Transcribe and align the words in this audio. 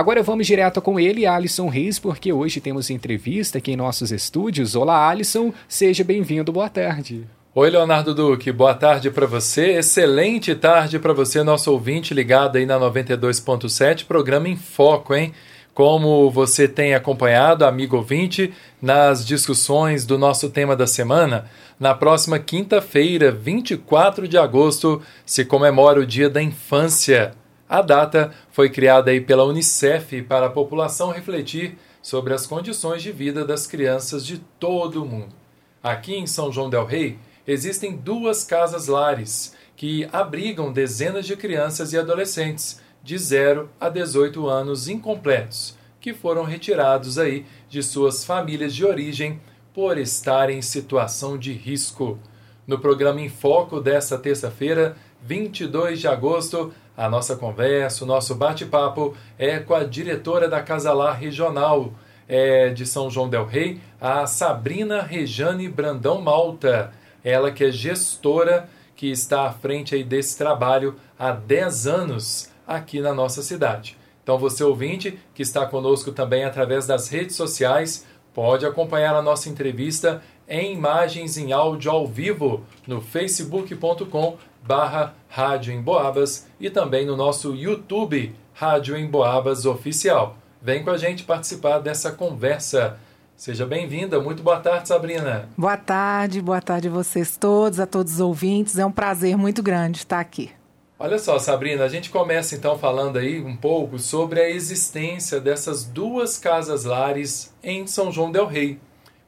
Agora 0.00 0.22
vamos 0.22 0.46
direto 0.46 0.80
com 0.80 0.98
ele, 0.98 1.26
Alisson 1.26 1.68
Reis, 1.68 1.98
porque 1.98 2.32
hoje 2.32 2.58
temos 2.58 2.88
entrevista 2.88 3.58
aqui 3.58 3.72
em 3.72 3.76
nossos 3.76 4.10
estúdios. 4.10 4.74
Olá, 4.74 5.06
Alisson, 5.06 5.52
seja 5.68 6.02
bem-vindo, 6.02 6.50
boa 6.50 6.70
tarde. 6.70 7.26
Oi, 7.54 7.68
Leonardo 7.68 8.14
Duque, 8.14 8.50
boa 8.50 8.72
tarde 8.72 9.10
para 9.10 9.26
você. 9.26 9.72
Excelente 9.72 10.54
tarde 10.54 10.98
para 10.98 11.12
você, 11.12 11.42
nosso 11.42 11.70
ouvinte 11.70 12.14
ligado 12.14 12.56
aí 12.56 12.64
na 12.64 12.80
92.7, 12.80 14.06
programa 14.06 14.48
em 14.48 14.56
foco, 14.56 15.14
hein? 15.14 15.34
Como 15.74 16.30
você 16.30 16.66
tem 16.66 16.94
acompanhado, 16.94 17.66
amigo 17.66 17.98
ouvinte, 17.98 18.54
nas 18.80 19.26
discussões 19.26 20.06
do 20.06 20.16
nosso 20.16 20.48
tema 20.48 20.74
da 20.74 20.86
semana, 20.86 21.44
na 21.78 21.94
próxima 21.94 22.38
quinta-feira, 22.38 23.30
24 23.30 24.26
de 24.26 24.38
agosto, 24.38 25.02
se 25.26 25.44
comemora 25.44 26.00
o 26.00 26.06
Dia 26.06 26.30
da 26.30 26.42
Infância. 26.42 27.34
A 27.70 27.82
data 27.82 28.32
foi 28.50 28.68
criada 28.68 29.12
aí 29.12 29.20
pela 29.20 29.44
Unicef 29.44 30.22
para 30.22 30.46
a 30.46 30.50
população 30.50 31.12
refletir 31.12 31.78
sobre 32.02 32.34
as 32.34 32.44
condições 32.44 33.00
de 33.00 33.12
vida 33.12 33.44
das 33.44 33.64
crianças 33.64 34.26
de 34.26 34.38
todo 34.58 35.00
o 35.00 35.06
mundo. 35.06 35.32
Aqui 35.80 36.16
em 36.16 36.26
São 36.26 36.50
João 36.50 36.68
del 36.68 36.84
Rei, 36.84 37.16
existem 37.46 37.94
duas 37.94 38.42
casas 38.42 38.88
lares 38.88 39.54
que 39.76 40.08
abrigam 40.12 40.72
dezenas 40.72 41.24
de 41.24 41.36
crianças 41.36 41.92
e 41.92 41.98
adolescentes 41.98 42.80
de 43.04 43.16
0 43.16 43.70
a 43.80 43.88
18 43.88 44.48
anos 44.48 44.88
incompletos, 44.88 45.78
que 46.00 46.12
foram 46.12 46.42
retirados 46.42 47.20
aí 47.20 47.46
de 47.68 47.84
suas 47.84 48.24
famílias 48.24 48.74
de 48.74 48.84
origem 48.84 49.40
por 49.72 49.96
estarem 49.96 50.58
em 50.58 50.62
situação 50.62 51.38
de 51.38 51.52
risco. 51.52 52.18
No 52.66 52.80
programa 52.80 53.20
Em 53.20 53.28
Foco 53.28 53.80
desta 53.80 54.18
terça-feira, 54.18 54.96
22 55.22 56.00
de 56.00 56.08
agosto, 56.08 56.72
a 56.96 57.08
nossa 57.08 57.36
conversa, 57.36 58.04
o 58.04 58.06
nosso 58.06 58.34
bate-papo 58.34 59.16
é 59.38 59.58
com 59.58 59.74
a 59.74 59.84
diretora 59.84 60.48
da 60.48 60.62
Casa 60.62 60.92
Lar 60.92 61.18
Regional 61.18 61.92
é, 62.28 62.70
de 62.70 62.86
São 62.86 63.10
João 63.10 63.28
del 63.28 63.46
Rei, 63.46 63.80
a 64.00 64.26
Sabrina 64.26 65.02
Rejane 65.02 65.68
Brandão 65.68 66.20
Malta 66.20 66.92
ela 67.24 67.50
que 67.50 67.64
é 67.64 67.70
gestora 67.70 68.68
que 68.96 69.10
está 69.10 69.46
à 69.46 69.52
frente 69.52 69.94
aí 69.94 70.04
desse 70.04 70.36
trabalho 70.36 70.96
há 71.18 71.32
10 71.32 71.86
anos 71.86 72.50
aqui 72.66 73.00
na 73.00 73.14
nossa 73.14 73.42
cidade. 73.42 73.96
Então 74.22 74.38
você 74.38 74.62
ouvinte 74.62 75.18
que 75.34 75.42
está 75.42 75.66
conosco 75.66 76.12
também 76.12 76.44
através 76.44 76.86
das 76.86 77.08
redes 77.08 77.36
sociais, 77.36 78.06
pode 78.34 78.66
acompanhar 78.66 79.14
a 79.14 79.22
nossa 79.22 79.48
entrevista 79.48 80.22
em 80.48 80.74
imagens 80.74 81.36
em 81.36 81.52
áudio 81.52 81.90
ao 81.90 82.06
vivo 82.06 82.64
no 82.86 83.00
facebook.com 83.00 84.36
barra 84.62 85.14
Rádio 85.28 85.72
em 85.72 85.80
Boabas 85.80 86.46
e 86.58 86.70
também 86.70 87.06
no 87.06 87.16
nosso 87.16 87.54
YouTube 87.54 88.34
Rádio 88.54 88.96
em 88.96 89.06
Boabas 89.06 89.64
Oficial. 89.66 90.36
Vem 90.60 90.82
com 90.84 90.90
a 90.90 90.98
gente 90.98 91.24
participar 91.24 91.78
dessa 91.78 92.12
conversa 92.12 92.98
Seja 93.40 93.64
bem-vinda. 93.64 94.20
Muito 94.20 94.42
boa 94.42 94.60
tarde, 94.60 94.86
Sabrina. 94.86 95.48
Boa 95.56 95.74
tarde, 95.74 96.42
boa 96.42 96.60
tarde 96.60 96.88
a 96.88 96.90
vocês 96.90 97.38
todos, 97.38 97.80
a 97.80 97.86
todos 97.86 98.12
os 98.12 98.20
ouvintes. 98.20 98.78
É 98.78 98.84
um 98.84 98.92
prazer 98.92 99.34
muito 99.34 99.62
grande 99.62 100.00
estar 100.00 100.20
aqui. 100.20 100.50
Olha 100.98 101.18
só, 101.18 101.38
Sabrina, 101.38 101.84
a 101.84 101.88
gente 101.88 102.10
começa 102.10 102.54
então 102.54 102.78
falando 102.78 103.16
aí 103.16 103.40
um 103.40 103.56
pouco 103.56 103.98
sobre 103.98 104.42
a 104.42 104.50
existência 104.50 105.40
dessas 105.40 105.86
duas 105.86 106.36
casas 106.36 106.84
lares 106.84 107.50
em 107.62 107.86
São 107.86 108.12
João 108.12 108.30
del 108.30 108.44
Rei. 108.44 108.78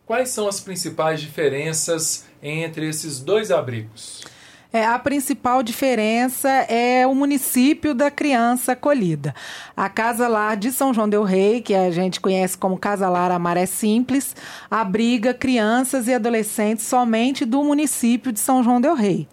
Quais 0.05 0.29
são 0.29 0.47
as 0.47 0.61
principais 0.61 1.19
diferenças 1.19 2.27
entre 2.43 2.87
esses 2.87 3.19
dois 3.19 3.51
abrigos? 3.51 4.27
É, 4.73 4.87
a 4.87 4.99
principal 4.99 5.63
diferença 5.63 6.49
é 6.49 7.07
o 7.07 7.15
município 7.15 7.95
da 7.95 8.11
criança 8.11 8.73
acolhida. 8.73 9.35
A 9.77 9.87
Casa 9.91 10.27
Lar 10.27 10.57
de 10.57 10.73
São 10.73 10.95
João 10.95 11.07
Del 11.07 11.25
Rei, 11.25 11.61
que 11.61 11.75
a 11.75 11.91
gente 11.91 12.19
conhece 12.19 12.57
como 12.57 12.79
Casa 12.79 13.07
Lar 13.11 13.31
Amaré 13.31 13.67
Simples, 13.67 14.35
abriga 14.71 15.35
crianças 15.35 16.09
e 16.09 16.15
adolescentes 16.15 16.87
somente 16.87 17.45
do 17.45 17.63
município 17.63 18.33
de 18.33 18.41
São 18.41 18.63
João 18.65 18.81
Del 18.81 18.95
Rei. 18.95 19.29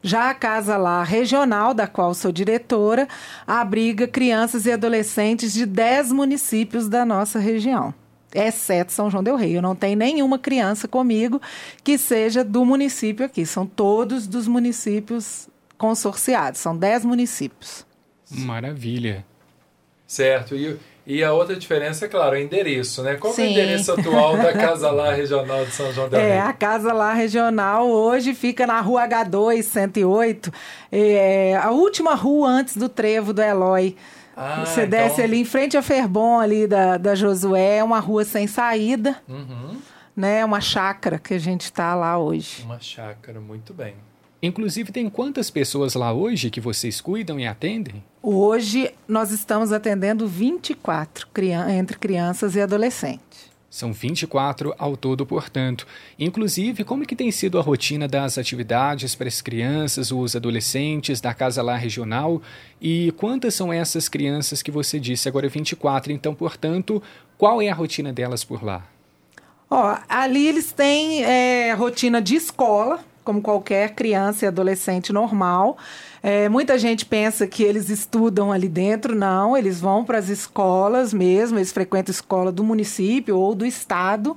Já 0.00 0.30
a 0.30 0.34
Casa 0.34 0.78
Lar 0.78 1.04
Regional, 1.04 1.74
da 1.74 1.86
qual 1.86 2.14
sou 2.14 2.32
diretora, 2.32 3.06
abriga 3.46 4.08
crianças 4.08 4.64
e 4.64 4.72
adolescentes 4.72 5.52
de 5.52 5.66
10 5.66 6.12
municípios 6.12 6.88
da 6.88 7.04
nossa 7.04 7.38
região 7.38 7.92
exceto 8.34 8.92
São 8.92 9.10
João 9.10 9.22
del 9.22 9.36
Rei. 9.36 9.56
Eu 9.56 9.62
não 9.62 9.74
tenho 9.74 9.96
nenhuma 9.96 10.38
criança 10.38 10.86
comigo 10.86 11.40
que 11.82 11.96
seja 11.96 12.44
do 12.44 12.64
município 12.64 13.24
aqui. 13.24 13.46
São 13.46 13.66
todos 13.66 14.26
dos 14.26 14.46
municípios 14.46 15.48
consorciados. 15.76 16.60
São 16.60 16.76
10 16.76 17.04
municípios. 17.04 17.86
Maravilha. 18.30 19.24
Certo. 20.06 20.54
E, 20.54 20.78
e 21.06 21.24
a 21.24 21.32
outra 21.32 21.56
diferença, 21.56 22.04
é 22.04 22.08
claro, 22.08 22.36
é 22.36 22.40
o 22.40 22.42
endereço, 22.42 23.02
né? 23.02 23.16
Qual 23.16 23.32
Sim. 23.32 23.42
é 23.42 23.46
o 23.46 23.50
endereço 23.50 23.92
atual 23.92 24.36
da 24.36 24.52
Casa 24.52 24.90
Lá 24.90 25.12
Regional 25.12 25.64
de 25.64 25.70
São 25.70 25.92
João 25.92 26.08
del 26.08 26.20
é, 26.20 26.22
Rei? 26.22 26.32
É, 26.32 26.40
a 26.40 26.52
Casa 26.52 26.92
Lá 26.92 27.12
Regional 27.12 27.88
hoje 27.88 28.34
fica 28.34 28.66
na 28.66 28.80
rua 28.80 29.08
H2, 29.08 29.62
108. 29.62 30.52
É 30.92 31.56
a 31.56 31.70
última 31.70 32.14
rua 32.14 32.48
antes 32.48 32.76
do 32.76 32.88
trevo 32.88 33.32
do 33.32 33.42
Eloy. 33.42 33.96
Ah, 34.40 34.64
Você 34.64 34.84
então... 34.84 34.90
desce 34.90 35.20
ali 35.20 35.40
em 35.40 35.44
frente 35.44 35.76
a 35.76 35.82
Ferbon, 35.82 36.38
ali 36.38 36.68
da, 36.68 36.96
da 36.96 37.16
Josué, 37.16 37.78
é 37.78 37.84
uma 37.84 37.98
rua 37.98 38.24
sem 38.24 38.46
saída. 38.46 39.20
Uhum. 39.28 39.78
Né? 40.16 40.44
Uma 40.44 40.60
chácara 40.60 41.18
que 41.18 41.34
a 41.34 41.38
gente 41.38 41.62
está 41.62 41.92
lá 41.96 42.16
hoje. 42.16 42.62
Uma 42.62 42.78
chácara, 42.78 43.40
muito 43.40 43.74
bem. 43.74 43.96
Inclusive, 44.40 44.92
tem 44.92 45.10
quantas 45.10 45.50
pessoas 45.50 45.94
lá 45.94 46.12
hoje 46.12 46.50
que 46.50 46.60
vocês 46.60 47.00
cuidam 47.00 47.40
e 47.40 47.46
atendem? 47.48 48.04
Hoje 48.22 48.94
nós 49.08 49.32
estamos 49.32 49.72
atendendo 49.72 50.28
24 50.28 51.26
entre 51.76 51.98
crianças 51.98 52.54
e 52.54 52.60
adolescentes. 52.60 53.47
São 53.70 53.92
24 53.92 54.74
ao 54.78 54.96
todo, 54.96 55.26
portanto. 55.26 55.86
Inclusive, 56.18 56.84
como 56.84 57.04
que 57.04 57.14
tem 57.14 57.30
sido 57.30 57.58
a 57.58 57.62
rotina 57.62 58.08
das 58.08 58.38
atividades 58.38 59.14
para 59.14 59.28
as 59.28 59.42
crianças, 59.42 60.10
os 60.10 60.34
adolescentes 60.34 61.20
da 61.20 61.34
Casa 61.34 61.62
Lá 61.62 61.76
Regional? 61.76 62.40
E 62.80 63.12
quantas 63.18 63.54
são 63.54 63.70
essas 63.70 64.08
crianças 64.08 64.62
que 64.62 64.70
você 64.70 64.98
disse? 64.98 65.28
Agora 65.28 65.48
24, 65.48 66.10
então, 66.10 66.34
portanto, 66.34 67.02
qual 67.36 67.60
é 67.60 67.68
a 67.68 67.74
rotina 67.74 68.10
delas 68.10 68.42
por 68.42 68.64
lá? 68.64 68.86
Ó, 69.70 69.98
ali 70.08 70.46
eles 70.46 70.72
têm 70.72 71.22
é, 71.22 71.74
rotina 71.74 72.22
de 72.22 72.36
escola, 72.36 73.04
como 73.28 73.42
qualquer 73.42 73.94
criança 73.94 74.46
e 74.46 74.48
adolescente 74.48 75.12
normal. 75.12 75.76
É, 76.22 76.48
muita 76.48 76.78
gente 76.78 77.04
pensa 77.04 77.46
que 77.46 77.62
eles 77.62 77.90
estudam 77.90 78.50
ali 78.50 78.70
dentro, 78.70 79.14
não, 79.14 79.54
eles 79.54 79.78
vão 79.78 80.02
para 80.02 80.16
as 80.16 80.30
escolas 80.30 81.12
mesmo, 81.12 81.58
eles 81.58 81.70
frequentam 81.70 82.10
escola 82.10 82.50
do 82.50 82.64
município 82.64 83.36
ou 83.36 83.54
do 83.54 83.66
estado 83.66 84.34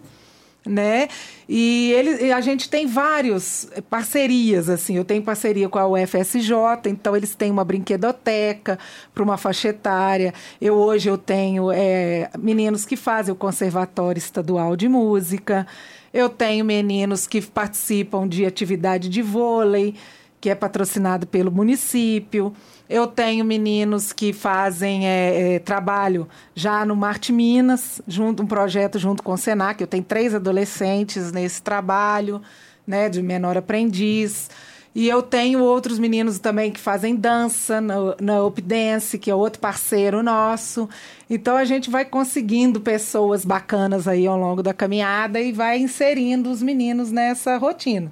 né? 0.64 1.08
E 1.50 1.92
ele, 1.94 2.32
a 2.32 2.40
gente 2.40 2.70
tem 2.70 2.86
várias 2.86 3.68
parcerias, 3.90 4.70
assim. 4.70 4.96
Eu 4.96 5.04
tenho 5.04 5.24
parceria 5.24 5.68
com 5.68 5.80
a 5.80 5.88
UFSJ, 5.88 6.52
então 6.86 7.16
eles 7.16 7.34
têm 7.34 7.50
uma 7.50 7.64
brinquedoteca 7.64 8.78
para 9.12 9.24
uma 9.24 9.38
faixa 9.38 9.70
etária. 9.70 10.34
Eu 10.62 10.76
hoje 10.76 11.10
eu 11.10 11.18
tenho 11.18 11.72
é, 11.72 12.30
meninos 12.38 12.86
que 12.86 12.96
fazem 12.96 13.34
o 13.34 13.36
Conservatório 13.36 14.20
Estadual 14.20 14.76
de 14.76 14.88
Música. 14.88 15.66
Eu 16.14 16.30
tenho 16.30 16.66
meninos 16.66 17.26
que 17.26 17.42
participam 17.42 18.28
de 18.28 18.46
atividade 18.46 19.08
de 19.10 19.22
vôlei 19.22 19.96
que 20.42 20.50
é 20.50 20.56
patrocinado 20.56 21.28
pelo 21.28 21.52
município. 21.52 22.52
Eu 22.90 23.06
tenho 23.06 23.46
meninos 23.46 24.12
que 24.12 24.34
fazem 24.34 25.08
é, 25.08 25.54
é, 25.54 25.60
trabalho 25.60 26.28
já 26.56 26.84
no 26.84 26.96
Marte 26.96 27.32
Minas, 27.32 28.02
junto 28.08 28.42
um 28.42 28.48
projeto 28.48 28.98
junto 28.98 29.22
com 29.22 29.34
o 29.34 29.38
Senac. 29.38 29.80
Eu 29.80 29.88
tenho 29.88 30.04
três 30.04 30.34
adolescentes 30.34 31.32
nesse 31.32 31.62
trabalho, 31.62 32.42
né, 32.88 33.08
de 33.08 33.22
menor 33.22 33.56
aprendiz. 33.56 34.50
E 34.94 35.08
eu 35.08 35.22
tenho 35.22 35.64
outros 35.64 35.98
meninos 35.98 36.38
também 36.38 36.70
que 36.70 36.80
fazem 36.80 37.16
dança 37.16 37.80
na, 37.80 37.96
na 38.20 38.46
Up 38.46 38.62
Dance, 38.62 39.18
que 39.18 39.32
é 39.32 39.36
outro 39.36 39.62
parceiro 39.62 40.22
nosso. 40.22 40.90
Então 41.30 41.56
a 41.56 41.64
gente 41.64 41.90
vai 41.90 42.04
conseguindo 42.04 42.82
pessoas 42.82 43.46
bacanas 43.46 44.08
aí 44.08 44.28
ao 44.28 44.38
longo 44.38 44.62
da 44.62 44.74
caminhada 44.74 45.40
e 45.40 45.54
vai 45.54 45.80
inserindo 45.80 46.52
os 46.52 46.62
meninos 46.62 47.10
nessa 47.10 47.58
rotina. 47.58 48.12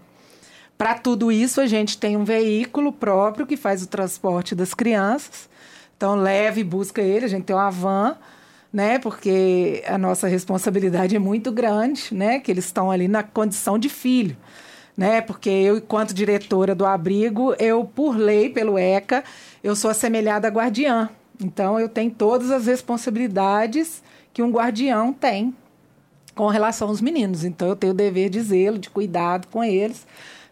Para 0.80 0.96
tudo 0.96 1.30
isso, 1.30 1.60
a 1.60 1.68
gente 1.68 1.98
tem 1.98 2.16
um 2.16 2.24
veículo 2.24 2.94
próprio 2.94 3.46
que 3.46 3.58
faz 3.58 3.84
o 3.84 3.88
transporte 3.88 4.56
das 4.56 4.74
crianças. 4.74 5.50
Então, 5.98 6.16
leve 6.16 6.62
e 6.62 6.64
busca 6.64 7.02
ele. 7.02 7.26
A 7.26 7.28
gente 7.28 7.44
tem 7.44 7.54
uma 7.54 7.70
van, 7.70 8.16
né? 8.72 8.98
Porque 8.98 9.84
a 9.86 9.98
nossa 9.98 10.26
responsabilidade 10.30 11.14
é 11.14 11.20
muito 11.20 11.52
grande, 11.52 12.08
né? 12.14 12.40
Que 12.40 12.50
eles 12.50 12.64
estão 12.64 12.90
ali 12.90 13.10
na 13.10 13.22
condição 13.24 13.78
de 13.78 13.90
filho, 13.90 14.38
né? 15.00 15.22
Porque 15.22 15.50
eu, 15.50 15.78
enquanto 15.78 16.14
diretora 16.14 16.76
do 16.76 16.86
abrigo, 16.86 17.56
eu, 17.58 17.84
por 17.86 18.16
lei, 18.16 18.50
pelo 18.50 18.78
ECA, 18.78 19.24
eu 19.64 19.76
sou 19.76 19.90
assemelhada 19.90 20.48
a 20.48 20.52
guardiã. 20.52 21.10
Então, 21.42 21.80
eu 21.80 21.88
tenho 21.90 22.12
todas 22.12 22.52
as 22.52 22.68
responsabilidades 22.68 24.04
que 24.34 24.44
um 24.44 24.52
guardião 24.52 25.14
tem 25.14 25.56
com 26.36 26.48
relação 26.48 26.90
aos 26.90 27.02
meninos. 27.02 27.44
Então, 27.44 27.70
eu 27.70 27.76
tenho 27.76 27.94
o 27.94 27.96
dever 27.96 28.30
de 28.30 28.42
zelo, 28.42 28.78
de 28.78 28.90
cuidado 28.90 29.48
com 29.48 29.64
eles 29.64 30.06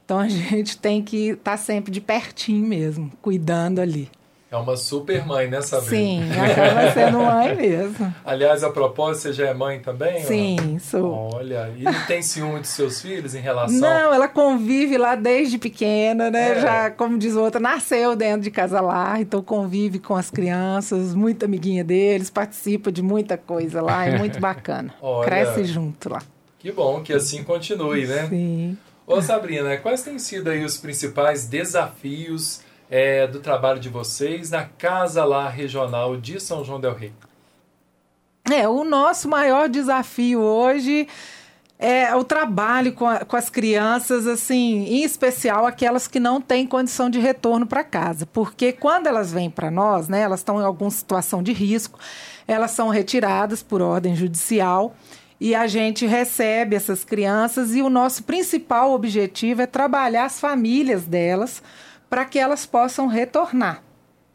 então 0.08 0.20
a 0.20 0.28
gente 0.30 0.78
tem 0.78 1.04
que 1.04 1.32
estar 1.32 1.52
tá 1.52 1.58
sempre 1.58 1.92
de 1.92 2.00
pertinho 2.00 2.66
mesmo, 2.66 3.12
cuidando 3.22 3.80
ali. 3.80 4.10
É 4.50 4.56
uma 4.56 4.78
super 4.78 5.26
mãe, 5.26 5.50
né, 5.50 5.62
Sabrina? 5.62 5.90
Sim, 5.90 6.32
acaba 6.32 6.92
sendo 6.94 7.20
mãe 7.20 7.54
mesmo. 7.54 8.16
Aliás, 8.24 8.64
a 8.64 8.70
propósito, 8.70 9.24
você 9.24 9.34
já 9.34 9.48
é 9.50 9.54
mãe 9.54 9.80
também? 9.82 10.24
Sim, 10.24 10.80
sou. 10.80 11.32
Olha, 11.34 11.70
e 11.76 11.84
tem 12.08 12.22
ciúme 12.22 12.62
dos 12.62 12.70
seus 12.70 13.02
filhos 13.02 13.36
em 13.36 13.42
relação... 13.42 13.78
Não, 13.78 14.14
ela 14.14 14.30
convive 14.30 14.98
lá 14.98 15.16
desde 15.16 15.58
pequena, 15.58 16.32
né? 16.32 16.52
É. 16.52 16.62
Já, 16.62 16.92
como 16.92 17.18
diz 17.18 17.36
o 17.36 17.42
outro, 17.42 17.60
nasceu 17.60 18.16
dentro 18.16 18.42
de 18.44 18.50
casa 18.50 18.80
lá, 18.80 19.20
então 19.20 19.42
convive 19.42 20.00
com 20.00 20.16
as 20.16 20.32
crianças, 20.32 21.14
muito 21.14 21.44
amiguinha 21.44 21.84
deles, 21.84 22.30
participa 22.30 22.90
de 22.90 23.02
muita 23.02 23.38
coisa 23.38 23.82
lá, 23.82 24.06
é 24.06 24.18
muito 24.18 24.40
bacana. 24.42 24.94
Olha, 25.02 25.26
Cresce 25.26 25.66
junto 25.66 26.10
lá. 26.10 26.22
Que 26.58 26.72
bom 26.72 27.02
que 27.02 27.12
assim 27.12 27.44
continue, 27.44 28.08
né? 28.08 28.28
Sim. 28.30 28.78
Ô 29.06 29.22
Sabrina, 29.22 29.76
quais 29.78 30.04
têm 30.04 30.18
sido 30.20 30.50
aí 30.50 30.64
os 30.64 30.78
principais 30.78 31.48
desafios 31.48 32.62
é, 32.90 33.28
do 33.28 33.40
trabalho 33.40 33.80
de 33.80 33.90
vocês 33.90 34.52
na 34.52 34.66
Casa 34.66 35.24
lá 35.26 35.50
regional 35.50 36.18
de 36.18 36.40
São 36.40 36.64
João 36.64 36.80
del 36.80 36.94
Rei? 36.94 37.14
É, 38.50 38.68
o 38.68 38.84
nosso 38.84 39.28
maior 39.28 39.68
desafio 39.68 40.40
hoje 40.40 41.08
é 41.80 42.16
o 42.16 42.24
trabalho 42.24 42.94
com, 42.94 43.08
a, 43.08 43.24
com 43.24 43.36
as 43.36 43.50
crianças, 43.50 44.26
assim, 44.26 44.86
em 44.86 45.04
especial 45.04 45.66
aquelas 45.66 46.08
que 46.08 46.20
não 46.20 46.42
têm 46.42 46.66
condição 46.66 47.10
de 47.10 47.20
retorno 47.20 47.68
para 47.68 47.84
casa. 47.84 48.26
Porque 48.26 48.72
quando 48.72 49.08
elas 49.08 49.32
vêm 49.32 49.50
para 49.50 49.70
nós, 49.70 50.08
né, 50.08 50.22
elas 50.22 50.40
estão 50.40 50.60
em 50.62 50.66
alguma 50.66 50.90
situação 50.90 51.44
de 51.44 51.54
risco, 51.54 52.00
elas 52.48 52.72
são 52.72 52.90
retiradas 52.90 53.62
por 53.62 53.82
ordem 53.82 54.16
judicial 54.16 54.96
e 55.40 55.54
a 55.54 55.68
gente 55.68 56.06
recebe 56.08 56.76
essas 56.76 57.04
crianças 57.04 57.76
e 57.76 57.82
o 57.82 57.90
nosso 57.90 58.24
principal 58.24 58.92
objetivo 58.94 59.62
é 59.62 59.68
trabalhar 59.68 60.26
as 60.26 60.40
famílias 60.40 61.06
delas 61.06 61.62
para 62.10 62.26
que 62.26 62.40
elas 62.40 62.66
possam 62.66 63.08
retornar, 63.08 63.84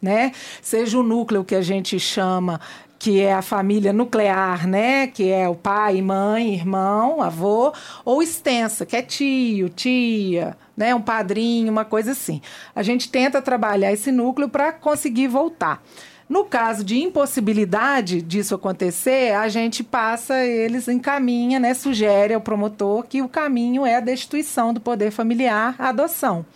né? 0.01 0.33
Seja 0.61 0.99
o 0.99 1.03
núcleo 1.03 1.45
que 1.45 1.55
a 1.55 1.63
gente 1.63 1.99
chama 1.99 2.61
que 3.03 3.21
é 3.21 3.35
a 3.35 3.43
família 3.43 3.93
nuclear, 3.93 4.65
né, 4.65 5.09
que 5.09 5.29
é 5.29 5.49
o 5.49 5.57
pai, 5.57 6.01
mãe, 6.01 6.55
irmão, 6.55 7.21
avô, 7.21 7.73
ou 8.05 8.23
extensa, 8.23 8.87
que 8.87 8.95
é 8.95 9.03
tio, 9.03 9.69
tia, 9.69 10.57
né, 10.77 10.95
um 10.95 11.01
padrinho, 11.01 11.73
uma 11.73 11.85
coisa 11.85 12.13
assim. 12.13 12.41
A 12.73 12.81
gente 12.81 13.11
tenta 13.11 13.43
trabalhar 13.43 13.93
esse 13.93 14.13
núcleo 14.13 14.49
para 14.49 14.71
conseguir 14.71 15.27
voltar. 15.27 15.83
No 16.29 16.45
caso 16.45 16.85
de 16.85 17.03
impossibilidade 17.03 18.23
disso 18.23 18.55
acontecer, 18.55 19.35
a 19.35 19.49
gente 19.49 19.83
passa, 19.83 20.39
eles 20.45 20.87
encaminha, 20.87 21.59
né, 21.59 21.75
sugere 21.75 22.35
ao 22.35 22.41
promotor 22.41 23.03
que 23.03 23.21
o 23.21 23.29
caminho 23.29 23.85
é 23.85 23.97
a 23.97 24.01
destituição 24.01 24.73
do 24.73 24.81
poder 24.81 25.11
familiar, 25.11 25.75
a 25.77 25.89
adoção. 25.89 26.47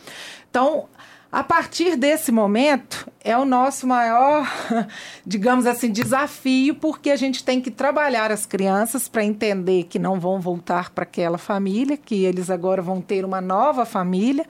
Então, 0.48 0.84
a 1.30 1.42
partir 1.42 1.96
desse 1.96 2.30
momento, 2.30 3.10
é 3.22 3.36
o 3.36 3.44
nosso 3.44 3.86
maior, 3.86 4.46
digamos 5.26 5.66
assim, 5.66 5.90
desafio, 5.90 6.74
porque 6.76 7.10
a 7.10 7.16
gente 7.16 7.44
tem 7.44 7.60
que 7.60 7.70
trabalhar 7.70 8.30
as 8.30 8.46
crianças 8.46 9.08
para 9.08 9.24
entender 9.24 9.84
que 9.84 9.98
não 9.98 10.20
vão 10.20 10.40
voltar 10.40 10.90
para 10.90 11.02
aquela 11.02 11.36
família, 11.36 11.96
que 11.96 12.24
eles 12.24 12.48
agora 12.48 12.80
vão 12.80 13.00
ter 13.00 13.24
uma 13.24 13.40
nova 13.40 13.84
família. 13.84 14.46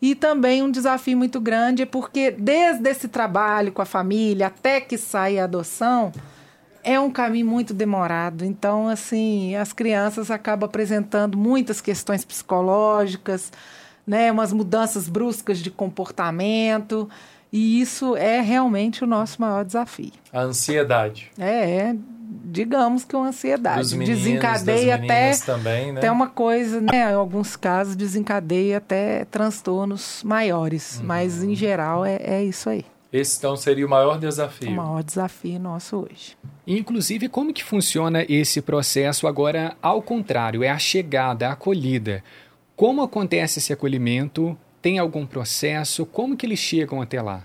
E 0.00 0.16
também 0.16 0.62
um 0.62 0.70
desafio 0.70 1.16
muito 1.16 1.40
grande 1.40 1.82
é 1.82 1.86
porque, 1.86 2.30
desde 2.30 2.88
esse 2.88 3.06
trabalho 3.06 3.70
com 3.70 3.82
a 3.82 3.86
família 3.86 4.48
até 4.48 4.80
que 4.80 4.98
sai 4.98 5.38
a 5.38 5.44
adoção, 5.44 6.10
é 6.82 6.98
um 6.98 7.10
caminho 7.10 7.46
muito 7.46 7.72
demorado. 7.72 8.44
Então, 8.44 8.88
assim, 8.88 9.54
as 9.54 9.72
crianças 9.72 10.30
acabam 10.30 10.66
apresentando 10.66 11.38
muitas 11.38 11.80
questões 11.80 12.24
psicológicas 12.24 13.52
né, 14.06 14.30
umas 14.30 14.52
mudanças 14.52 15.08
bruscas 15.08 15.58
de 15.58 15.70
comportamento. 15.70 17.08
E 17.52 17.80
isso 17.80 18.16
é 18.16 18.40
realmente 18.40 19.04
o 19.04 19.06
nosso 19.06 19.40
maior 19.40 19.64
desafio. 19.64 20.12
A 20.32 20.40
ansiedade. 20.40 21.30
É, 21.38 21.70
é 21.70 21.96
digamos 22.44 23.04
que 23.04 23.14
uma 23.14 23.28
ansiedade. 23.28 23.80
Dos 23.80 23.92
meninos, 23.92 24.22
desencadeia 24.22 24.94
até, 24.94 25.36
também, 25.36 25.92
né? 25.92 25.98
até 25.98 26.10
uma 26.10 26.28
coisa, 26.28 26.80
né? 26.80 27.10
Em 27.10 27.14
alguns 27.14 27.56
casos, 27.56 27.94
desencadeia 27.94 28.78
até 28.78 29.24
transtornos 29.26 30.22
maiores. 30.24 30.98
Uhum. 30.98 31.06
Mas, 31.06 31.42
em 31.42 31.54
geral, 31.54 32.04
é, 32.04 32.16
é 32.22 32.44
isso 32.44 32.68
aí. 32.68 32.84
Esse, 33.12 33.38
então, 33.38 33.56
seria 33.56 33.86
o 33.86 33.90
maior 33.90 34.18
desafio. 34.18 34.70
O 34.70 34.76
maior 34.76 35.02
desafio 35.02 35.58
nosso 35.60 35.96
hoje. 35.96 36.34
Inclusive, 36.66 37.28
como 37.28 37.52
que 37.52 37.62
funciona 37.62 38.24
esse 38.26 38.62
processo 38.62 39.26
agora 39.26 39.76
ao 39.82 40.00
contrário? 40.00 40.62
É 40.62 40.70
a 40.70 40.78
chegada, 40.78 41.48
a 41.48 41.52
acolhida. 41.52 42.24
Como 42.76 43.02
acontece 43.02 43.58
esse 43.58 43.72
acolhimento? 43.72 44.56
Tem 44.80 44.98
algum 44.98 45.26
processo? 45.26 46.04
Como 46.04 46.36
que 46.36 46.46
eles 46.46 46.58
chegam 46.58 47.00
até 47.00 47.22
lá? 47.22 47.44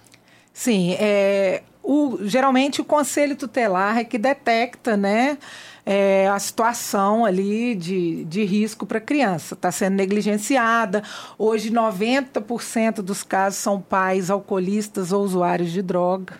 Sim, 0.54 0.96
é, 1.00 1.62
o, 1.84 2.18
geralmente 2.24 2.82
o 2.82 2.84
conselho 2.84 3.36
tutelar 3.36 3.98
é 3.98 4.04
que 4.04 4.18
detecta, 4.18 4.98
né? 4.98 5.38
É, 5.86 6.28
a 6.28 6.38
situação 6.38 7.24
ali 7.24 7.76
de, 7.76 8.26
de 8.26 8.44
risco 8.44 8.86
para 8.86 8.98
a 8.98 9.02
criança. 9.02 9.54
Está 9.54 9.72
sendo 9.72 9.96
negligenciada. 9.96 11.02
Hoje, 11.38 11.72
90% 11.72 12.96
dos 12.96 13.24
casos 13.24 13.60
são 13.60 13.80
pais 13.80 14.30
alcoolistas 14.30 15.14
ou 15.14 15.24
usuários 15.24 15.72
de 15.72 15.82
droga. 15.82 16.34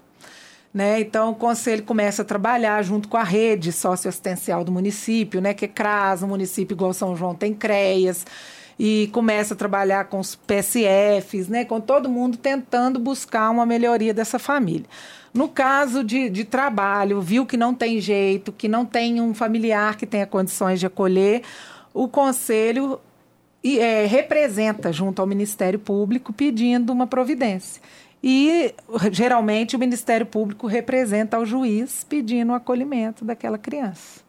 Né? 0.74 1.00
Então, 1.00 1.32
o 1.32 1.36
conselho 1.36 1.84
começa 1.84 2.24
a 2.24 2.26
trabalhar 2.26 2.84
junto 2.84 3.08
com 3.08 3.16
a 3.16 3.24
rede 3.24 3.72
socioassistencial 3.72 4.66
do 4.66 4.72
município, 4.72 5.40
né? 5.40 5.54
que 5.54 5.64
é 5.64 5.68
CRAS, 5.68 6.24
o 6.24 6.28
município 6.28 6.76
igual 6.76 6.92
São 6.92 7.16
João 7.16 7.34
tem 7.34 7.54
CREAS 7.54 8.26
e 8.80 9.10
começa 9.12 9.54
a 9.54 9.58
trabalhar 9.58 10.06
com 10.06 10.20
os 10.20 10.36
PSFs, 10.36 11.48
né, 11.48 11.66
com 11.66 11.82
todo 11.82 12.10
mundo 12.10 12.38
tentando 12.38 13.00
buscar 13.00 13.50
uma 13.50 13.66
melhoria 13.66 14.14
dessa 14.14 14.38
família. 14.38 14.86
No 15.34 15.48
caso 15.48 16.04
de, 16.04 16.30
de 16.30 16.44
trabalho, 16.44 17.22
viu 17.22 17.46
que 17.46 17.58
não 17.58 17.74
tem 17.74 18.00
jeito, 18.00 18.52
que 18.52 18.68
não 18.68 18.86
tem 18.86 19.20
um 19.22 19.34
familiar 19.34 19.96
que 19.96 20.06
tenha 20.06 20.26
condições 20.26 20.80
de 20.80 20.86
acolher, 20.86 21.42
o 21.94 22.08
conselho 22.08 23.00
é, 23.64 24.06
representa 24.06 24.94
junto 24.94 25.22
ao 25.22 25.28
Ministério 25.28 25.80
Público 25.80 26.32
pedindo 26.32 26.94
uma 26.94 27.08
providência. 27.08 27.82
E 28.24 28.74
geralmente 29.12 29.76
o 29.76 29.80
Ministério 29.80 30.26
Público 30.26 30.68
representa 30.68 31.38
ao 31.38 31.46
juiz 31.46 32.04
pedindo 32.04 32.52
o 32.52 32.56
acolhimento 32.56 33.26
daquela 33.26 33.58
criança. 33.58 34.22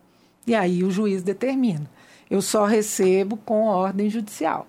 E 0.46 0.54
aí 0.54 0.82
o 0.82 0.90
juiz 0.90 1.22
determina 1.22 1.88
eu 2.30 2.42
só 2.42 2.64
recebo 2.64 3.36
com 3.36 3.64
ordem 3.64 4.10
judicial. 4.10 4.66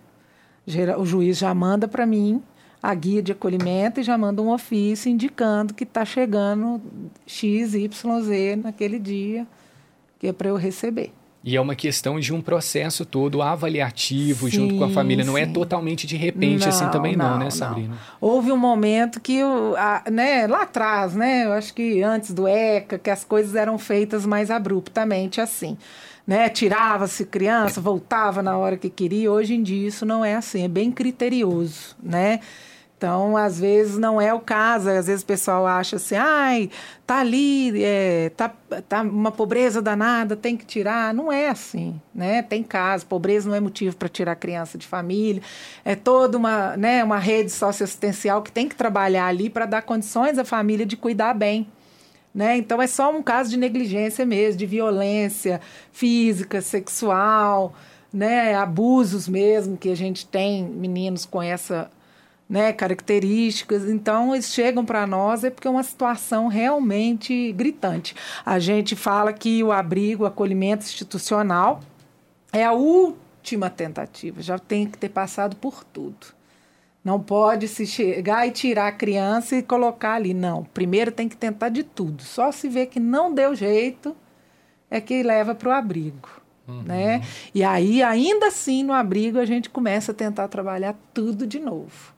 O 0.98 1.06
juiz 1.06 1.38
já 1.38 1.54
manda 1.54 1.88
para 1.88 2.06
mim 2.06 2.42
a 2.82 2.94
guia 2.94 3.22
de 3.22 3.32
acolhimento 3.32 4.00
e 4.00 4.04
já 4.04 4.18
manda 4.18 4.42
um 4.42 4.50
ofício 4.52 5.12
indicando 5.12 5.74
que 5.74 5.84
está 5.84 6.06
chegando 6.06 6.82
X, 7.26 7.74
Y, 7.74 8.22
Z 8.22 8.56
naquele 8.64 9.00
dia, 9.00 9.46
que 10.18 10.28
é 10.28 10.34
para 10.34 10.50
eu 10.50 10.56
receber. 10.56 11.12
E 11.42 11.56
é 11.56 11.62
uma 11.62 11.74
questão 11.74 12.20
de 12.20 12.34
um 12.34 12.42
processo 12.42 13.06
todo 13.06 13.42
avaliativo 13.42 14.50
sim, 14.50 14.58
junto 14.58 14.78
com 14.78 14.84
a 14.84 14.90
família. 14.90 15.24
Não 15.24 15.38
é 15.38 15.46
sim. 15.46 15.52
é 15.52 15.54
totalmente 15.54 16.06
de 16.06 16.18
repente 16.18 16.68
assim 16.68 16.82
não, 16.82 16.88
assim 16.90 16.98
também 16.98 17.16
não, 17.16 17.32
não 17.32 17.40
né, 17.40 17.50
Sabrina? 17.50 17.90
Não. 17.90 17.98
Houve 18.20 18.52
um 18.52 18.58
momento 18.58 19.22
que, 19.22 19.38
eu, 19.38 19.74
a, 19.78 20.04
né, 20.12 20.46
lá 20.48 20.64
atrás, 20.64 21.16
né, 21.16 21.46
eu 21.46 21.54
acho 21.54 21.74
que 21.74 22.04
antes 22.04 22.34
do 22.34 22.46
ECA, 22.46 23.00
que 23.00 23.10
as 23.10 23.24
coisas 23.24 23.56
eram 23.56 23.78
feitas 23.78 24.26
mais 24.26 24.52
abruptamente 24.52 25.40
assim 25.40 25.78
né? 26.30 26.48
Tirava-se 26.48 27.26
criança, 27.26 27.82
voltava 27.82 28.44
na 28.44 28.56
hora 28.56 28.78
que 28.78 28.88
queria. 28.88 29.32
Hoje 29.32 29.56
em 29.56 29.64
dia 29.64 29.88
isso 29.88 30.06
não 30.06 30.24
é 30.24 30.36
assim, 30.36 30.64
é 30.64 30.68
bem 30.68 30.92
criterioso, 30.92 31.96
né? 32.04 32.40
Então, 32.96 33.36
às 33.36 33.60
vezes 33.60 33.98
não 33.98 34.22
é 34.22 34.32
o 34.32 34.40
caso, 34.40 34.90
às 34.92 35.08
vezes 35.08 35.24
o 35.24 35.26
pessoal 35.26 35.66
acha 35.66 35.96
assim, 35.96 36.16
ai, 36.16 36.70
tá 37.08 37.22
ali, 37.22 37.84
é, 37.84 38.30
tá, 38.38 38.54
tá 38.88 39.02
uma 39.02 39.32
pobreza 39.32 39.82
danada, 39.82 40.36
tem 40.36 40.56
que 40.56 40.66
tirar. 40.66 41.16
Não 41.16 41.32
é 41.32 41.50
assim, 41.50 42.00
né? 42.14 42.44
Tem 42.44 42.62
caso, 42.62 43.08
pobreza 43.08 43.50
não 43.50 43.56
é 43.56 43.60
motivo 43.60 43.96
para 43.96 44.08
tirar 44.08 44.36
criança 44.36 44.78
de 44.78 44.86
família. 44.86 45.42
É 45.84 45.96
toda 45.96 46.38
uma, 46.38 46.78
né, 46.78 47.04
uma 47.04 47.18
rede 47.18 47.52
socioassistencial 47.52 48.44
que 48.44 48.52
tem 48.52 48.70
que 48.70 48.76
trabalhar 48.76 49.26
ali 49.26 49.50
para 49.50 49.66
dar 49.66 49.82
condições 49.82 50.38
à 50.38 50.46
família 50.46 50.86
de 50.86 50.96
cuidar 50.96 51.34
bem. 51.34 51.68
Né? 52.40 52.56
Então 52.56 52.82
é 52.82 52.88
só 52.88 53.14
um 53.14 53.22
caso 53.22 53.50
de 53.50 53.58
negligência 53.58 54.26
mesmo, 54.26 54.60
de 54.60 54.66
violência 54.66 55.60
física, 55.92 56.62
sexual, 56.62 57.74
né? 58.14 58.56
abusos 58.56 59.28
mesmo 59.28 59.76
que 59.76 59.90
a 59.90 59.96
gente 59.96 60.26
tem 60.26 60.64
meninos 60.64 61.26
com 61.26 61.44
essa 61.44 61.92
né, 62.48 62.72
características. 62.72 63.90
Então 63.90 64.34
eles 64.34 64.54
chegam 64.54 64.86
para 64.86 65.06
nós 65.06 65.44
é 65.44 65.50
porque 65.50 65.68
é 65.68 65.72
uma 65.72 65.84
situação 65.84 66.48
realmente 66.48 67.52
gritante. 67.52 68.16
A 68.46 68.58
gente 68.58 68.96
fala 68.96 69.34
que 69.34 69.62
o 69.62 69.74
abrigo, 69.74 70.24
o 70.24 70.26
acolhimento 70.26 70.86
institucional 70.86 71.82
é 72.54 72.64
a 72.64 72.72
última 72.72 73.70
tentativa, 73.70 74.42
já 74.42 74.58
tem 74.58 74.88
que 74.88 74.98
ter 74.98 75.10
passado 75.10 75.58
por 75.58 75.84
tudo. 75.84 76.39
Não 77.10 77.20
pode 77.20 77.68
se 77.68 77.88
chegar 77.88 78.48
e 78.48 78.52
tirar 78.52 78.86
a 78.86 78.92
criança 78.92 79.56
e 79.56 79.64
colocar 79.64 80.14
ali. 80.14 80.32
Não. 80.32 80.64
Primeiro 80.64 81.12
tem 81.12 81.28
que 81.28 81.36
tentar 81.36 81.70
de 81.70 81.82
tudo. 81.82 82.22
Só 82.22 82.52
se 82.52 82.70
vê 82.70 82.86
que 82.86 83.00
não 83.00 83.34
deu 83.34 83.56
jeito 83.56 84.16
é 84.92 85.02
que 85.02 85.24
leva 85.24 85.56
para 85.56 85.70
o 85.70 85.72
abrigo. 85.72 86.30
Uhum. 86.68 86.84
Né? 86.84 87.24
E 87.52 87.64
aí, 87.64 88.04
ainda 88.04 88.50
assim, 88.50 88.84
no 88.84 88.94
abrigo, 88.94 89.40
a 89.40 89.46
gente 89.46 89.72
começa 89.72 90.12
a 90.12 90.14
tentar 90.14 90.48
trabalhar 90.50 90.96
tudo 91.12 91.48
de 91.48 91.60
novo. 91.60 92.14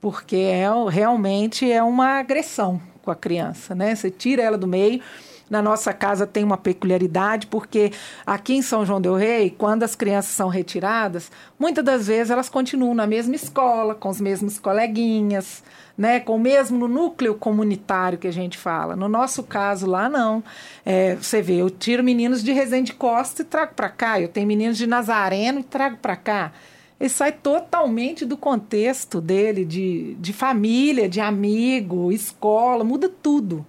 porque 0.00 0.36
é, 0.36 0.66
realmente 0.90 1.70
é 1.70 1.82
uma 1.82 2.18
agressão 2.18 2.80
com 3.02 3.10
a 3.10 3.16
criança, 3.16 3.74
né? 3.74 3.94
Você 3.94 4.10
tira 4.10 4.42
ela 4.42 4.58
do 4.58 4.66
meio. 4.66 5.00
Na 5.48 5.62
nossa 5.62 5.92
casa 5.92 6.26
tem 6.26 6.42
uma 6.42 6.56
peculiaridade, 6.56 7.46
porque 7.46 7.92
aqui 8.26 8.54
em 8.54 8.62
São 8.62 8.84
João 8.84 9.00
Del 9.00 9.14
Rei, 9.14 9.48
quando 9.50 9.84
as 9.84 9.94
crianças 9.94 10.32
são 10.32 10.48
retiradas, 10.48 11.30
muitas 11.56 11.84
das 11.84 12.08
vezes 12.08 12.30
elas 12.30 12.48
continuam 12.48 12.94
na 12.94 13.06
mesma 13.06 13.36
escola, 13.36 13.94
com 13.94 14.08
os 14.08 14.20
mesmos 14.20 14.58
coleguinhas, 14.58 15.62
né, 15.96 16.18
com 16.18 16.34
o 16.34 16.40
mesmo 16.40 16.88
núcleo 16.88 17.34
comunitário 17.34 18.18
que 18.18 18.26
a 18.26 18.32
gente 18.32 18.58
fala. 18.58 18.96
No 18.96 19.08
nosso 19.08 19.44
caso 19.44 19.86
lá, 19.86 20.08
não. 20.08 20.42
É, 20.84 21.14
você 21.14 21.40
vê, 21.40 21.56
eu 21.56 21.70
tiro 21.70 22.02
meninos 22.02 22.42
de 22.42 22.52
Resende 22.52 22.92
Costa 22.92 23.42
e 23.42 23.44
trago 23.44 23.72
para 23.74 23.88
cá, 23.88 24.20
eu 24.20 24.28
tenho 24.28 24.48
meninos 24.48 24.76
de 24.76 24.86
Nazareno 24.86 25.60
e 25.60 25.64
trago 25.64 25.96
para 25.98 26.16
cá. 26.16 26.52
Ele 26.98 27.10
sai 27.10 27.30
totalmente 27.30 28.24
do 28.24 28.36
contexto 28.36 29.20
dele, 29.20 29.64
de, 29.64 30.14
de 30.14 30.32
família, 30.32 31.08
de 31.08 31.20
amigo, 31.20 32.10
escola, 32.10 32.82
muda 32.82 33.08
tudo. 33.08 33.64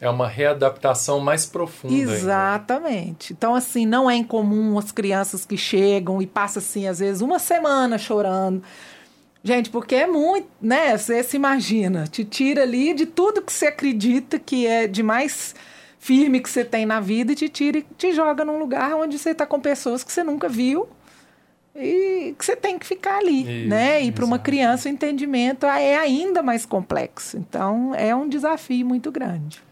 É 0.00 0.08
uma 0.08 0.26
readaptação 0.26 1.20
mais 1.20 1.44
profunda. 1.44 1.94
Exatamente. 1.94 3.32
Ainda. 3.32 3.32
Então, 3.32 3.54
assim, 3.54 3.84
não 3.84 4.10
é 4.10 4.16
incomum 4.16 4.78
as 4.78 4.90
crianças 4.90 5.44
que 5.44 5.58
chegam 5.58 6.22
e 6.22 6.26
passam, 6.26 6.60
assim, 6.60 6.88
às 6.88 7.00
vezes, 7.00 7.20
uma 7.20 7.38
semana 7.38 7.98
chorando. 7.98 8.62
Gente, 9.42 9.70
porque 9.70 9.94
é 9.94 10.06
muito, 10.06 10.48
né? 10.60 10.96
Você 10.96 11.22
se 11.22 11.36
imagina, 11.36 12.06
te 12.06 12.24
tira 12.24 12.62
ali 12.62 12.94
de 12.94 13.06
tudo 13.06 13.42
que 13.42 13.52
você 13.52 13.66
acredita 13.66 14.38
que 14.38 14.66
é 14.66 14.86
de 14.86 15.02
mais 15.02 15.54
firme 15.98 16.40
que 16.40 16.48
você 16.48 16.64
tem 16.64 16.86
na 16.86 17.00
vida 17.00 17.32
e 17.32 17.34
te 17.34 17.48
tira 17.48 17.78
e 17.78 17.86
te 17.96 18.12
joga 18.12 18.44
num 18.44 18.58
lugar 18.58 18.94
onde 18.94 19.18
você 19.18 19.30
está 19.30 19.46
com 19.46 19.60
pessoas 19.60 20.02
que 20.02 20.10
você 20.12 20.24
nunca 20.24 20.48
viu 20.48 20.88
e 21.74 22.34
que 22.38 22.44
você 22.44 22.56
tem 22.56 22.78
que 22.78 22.86
ficar 22.86 23.18
ali, 23.18 23.42
Isso, 23.42 23.68
né? 23.68 24.02
E 24.02 24.12
para 24.12 24.24
uma 24.24 24.38
criança 24.38 24.88
o 24.88 24.92
entendimento 24.92 25.66
é 25.66 25.96
ainda 25.96 26.42
mais 26.42 26.66
complexo. 26.66 27.36
Então, 27.38 27.94
é 27.94 28.14
um 28.14 28.28
desafio 28.28 28.84
muito 28.86 29.10
grande. 29.10 29.62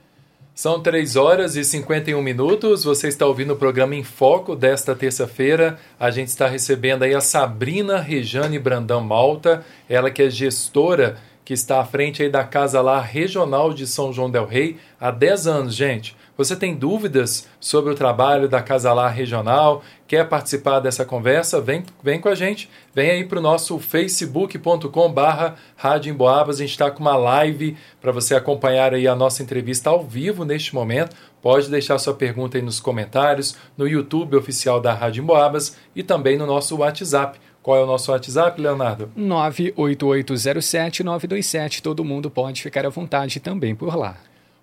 São 0.58 0.80
3 0.80 1.14
horas 1.14 1.54
e 1.54 1.62
51 1.62 2.20
minutos. 2.20 2.82
Você 2.82 3.06
está 3.06 3.24
ouvindo 3.24 3.52
o 3.52 3.56
programa 3.56 3.94
Em 3.94 4.02
Foco 4.02 4.56
desta 4.56 4.92
terça-feira. 4.92 5.78
A 6.00 6.10
gente 6.10 6.26
está 6.30 6.48
recebendo 6.48 7.04
aí 7.04 7.14
a 7.14 7.20
Sabrina 7.20 8.00
Rejane 8.00 8.58
Brandão 8.58 9.00
Malta, 9.00 9.64
ela 9.88 10.10
que 10.10 10.20
é 10.20 10.28
gestora 10.28 11.16
que 11.44 11.54
está 11.54 11.80
à 11.80 11.84
frente 11.84 12.24
aí 12.24 12.28
da 12.28 12.42
Casa 12.42 12.80
Lá 12.80 13.00
Regional 13.00 13.72
de 13.72 13.86
São 13.86 14.12
João 14.12 14.28
del 14.28 14.46
Rei 14.46 14.78
há 15.00 15.12
10 15.12 15.46
anos, 15.46 15.76
gente. 15.76 16.16
Você 16.38 16.54
tem 16.54 16.76
dúvidas 16.76 17.48
sobre 17.58 17.92
o 17.92 17.96
trabalho 17.96 18.48
da 18.48 18.62
Casalar 18.62 19.12
Regional? 19.12 19.82
Quer 20.06 20.28
participar 20.28 20.78
dessa 20.78 21.04
conversa? 21.04 21.60
Vem, 21.60 21.82
vem 22.00 22.20
com 22.20 22.28
a 22.28 22.34
gente. 22.36 22.70
Vem 22.94 23.10
aí 23.10 23.24
para 23.24 23.40
o 23.40 23.42
nosso 23.42 23.76
facebook.com 23.80 25.12
barra 25.12 25.56
Rádio 25.74 26.12
Emboabas. 26.12 26.58
A 26.58 26.60
gente 26.60 26.70
está 26.70 26.92
com 26.92 27.00
uma 27.00 27.16
live 27.16 27.76
para 28.00 28.12
você 28.12 28.36
acompanhar 28.36 28.94
aí 28.94 29.08
a 29.08 29.16
nossa 29.16 29.42
entrevista 29.42 29.90
ao 29.90 30.04
vivo 30.04 30.44
neste 30.44 30.76
momento. 30.76 31.16
Pode 31.42 31.68
deixar 31.68 31.98
sua 31.98 32.14
pergunta 32.14 32.56
aí 32.56 32.62
nos 32.62 32.78
comentários, 32.78 33.56
no 33.76 33.88
YouTube 33.88 34.36
oficial 34.36 34.80
da 34.80 34.94
Rádio 34.94 35.24
Emboabas 35.24 35.76
e 35.92 36.04
também 36.04 36.38
no 36.38 36.46
nosso 36.46 36.76
WhatsApp. 36.76 37.40
Qual 37.60 37.76
é 37.76 37.82
o 37.82 37.86
nosso 37.86 38.12
WhatsApp, 38.12 38.60
Leonardo? 38.60 39.10
98807-927. 39.18 41.82
Todo 41.82 42.04
mundo 42.04 42.30
pode 42.30 42.62
ficar 42.62 42.86
à 42.86 42.90
vontade 42.90 43.40
também 43.40 43.74
por 43.74 43.96
lá. 43.96 44.16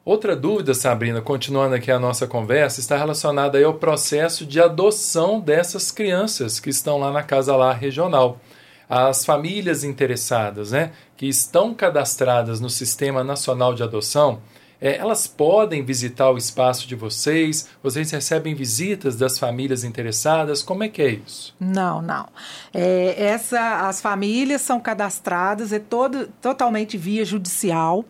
Outra 0.06 0.36
dúvida, 0.36 0.76
Sabrina, 0.76 1.20
continuando 1.20 1.74
aqui 1.74 1.90
a 1.90 1.98
nossa 1.98 2.28
conversa, 2.28 2.80
está 2.80 2.96
relacionada 2.96 3.58
ao 3.66 3.74
processo 3.74 4.46
de 4.46 4.62
adoção 4.62 5.40
dessas 5.40 5.90
crianças 5.90 6.60
que 6.60 6.70
estão 6.70 7.00
lá 7.00 7.12
na 7.12 7.24
Casa 7.24 7.56
Lar 7.56 7.80
Regional. 7.80 8.40
As 8.88 9.26
famílias 9.26 9.84
interessadas, 9.84 10.74
né, 10.74 10.92
que 11.18 11.26
estão 11.26 11.74
cadastradas 11.74 12.60
no 12.60 12.70
Sistema 12.70 13.24
Nacional 13.24 13.74
de 13.74 13.82
Adoção, 13.82 14.42
é, 14.80 14.96
elas 14.98 15.26
podem 15.26 15.84
visitar 15.84 16.30
o 16.30 16.38
espaço 16.38 16.88
de 16.88 16.94
vocês? 16.94 17.68
Vocês 17.82 18.12
recebem 18.12 18.54
visitas 18.54 19.16
das 19.16 19.40
famílias 19.40 19.84
interessadas? 19.84 20.62
Como 20.62 20.84
é 20.84 20.88
que 20.88 21.02
é 21.02 21.10
isso? 21.10 21.56
Não, 21.60 22.00
não. 22.00 22.28
É, 22.72 23.16
essa, 23.18 23.88
as 23.88 24.02
famílias 24.02 24.62
são 24.62 24.80
cadastradas, 24.80 25.74
é 25.74 25.80
todo, 25.80 26.28
totalmente 26.40 26.96
via 26.96 27.26
judicial. 27.26 28.06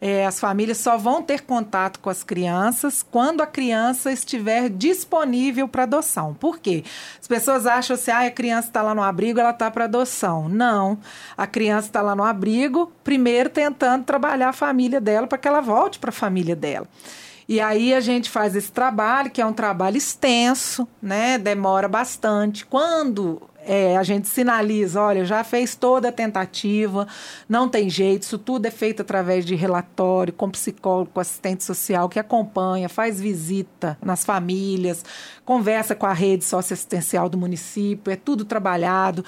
É, 0.00 0.24
as 0.24 0.38
famílias 0.38 0.78
só 0.78 0.96
vão 0.96 1.22
ter 1.22 1.42
contato 1.42 1.98
com 1.98 2.08
as 2.08 2.22
crianças 2.22 3.02
quando 3.02 3.40
a 3.40 3.46
criança 3.46 4.12
estiver 4.12 4.68
disponível 4.68 5.66
para 5.66 5.82
adoção. 5.82 6.34
Por 6.34 6.60
quê? 6.60 6.84
As 7.20 7.26
pessoas 7.26 7.66
acham 7.66 7.94
assim, 7.94 8.10
ah, 8.10 8.26
a 8.26 8.30
criança 8.30 8.68
está 8.68 8.80
lá 8.80 8.94
no 8.94 9.02
abrigo, 9.02 9.40
ela 9.40 9.50
está 9.50 9.70
para 9.70 9.84
adoção. 9.84 10.48
Não. 10.48 10.98
A 11.36 11.46
criança 11.46 11.88
está 11.88 12.00
lá 12.00 12.14
no 12.14 12.22
abrigo, 12.22 12.92
primeiro 13.02 13.50
tentando 13.50 14.04
trabalhar 14.04 14.50
a 14.50 14.52
família 14.52 15.00
dela 15.00 15.26
para 15.26 15.38
que 15.38 15.48
ela 15.48 15.60
volte 15.60 15.98
para 15.98 16.10
a 16.10 16.12
família 16.12 16.54
dela. 16.54 16.86
E 17.48 17.60
aí 17.60 17.94
a 17.94 18.00
gente 18.00 18.28
faz 18.28 18.54
esse 18.54 18.70
trabalho, 18.70 19.30
que 19.30 19.40
é 19.40 19.46
um 19.46 19.54
trabalho 19.54 19.96
extenso, 19.96 20.86
né? 21.00 21.38
Demora 21.38 21.88
bastante. 21.88 22.66
Quando 22.66 23.40
é, 23.68 23.98
a 23.98 24.02
gente 24.02 24.26
sinaliza, 24.26 24.98
olha, 24.98 25.26
já 25.26 25.44
fez 25.44 25.74
toda 25.74 26.08
a 26.08 26.12
tentativa, 26.12 27.06
não 27.46 27.68
tem 27.68 27.90
jeito, 27.90 28.22
isso 28.22 28.38
tudo 28.38 28.64
é 28.64 28.70
feito 28.70 29.02
através 29.02 29.44
de 29.44 29.54
relatório, 29.54 30.32
com 30.32 30.48
psicólogo, 30.48 31.10
com 31.12 31.20
assistente 31.20 31.62
social 31.62 32.08
que 32.08 32.18
acompanha, 32.18 32.88
faz 32.88 33.20
visita 33.20 33.98
nas 34.02 34.24
famílias, 34.24 35.04
conversa 35.44 35.94
com 35.94 36.06
a 36.06 36.14
rede 36.14 36.46
socioassistencial 36.46 37.28
do 37.28 37.36
município, 37.36 38.10
é 38.10 38.16
tudo 38.16 38.46
trabalhado, 38.46 39.22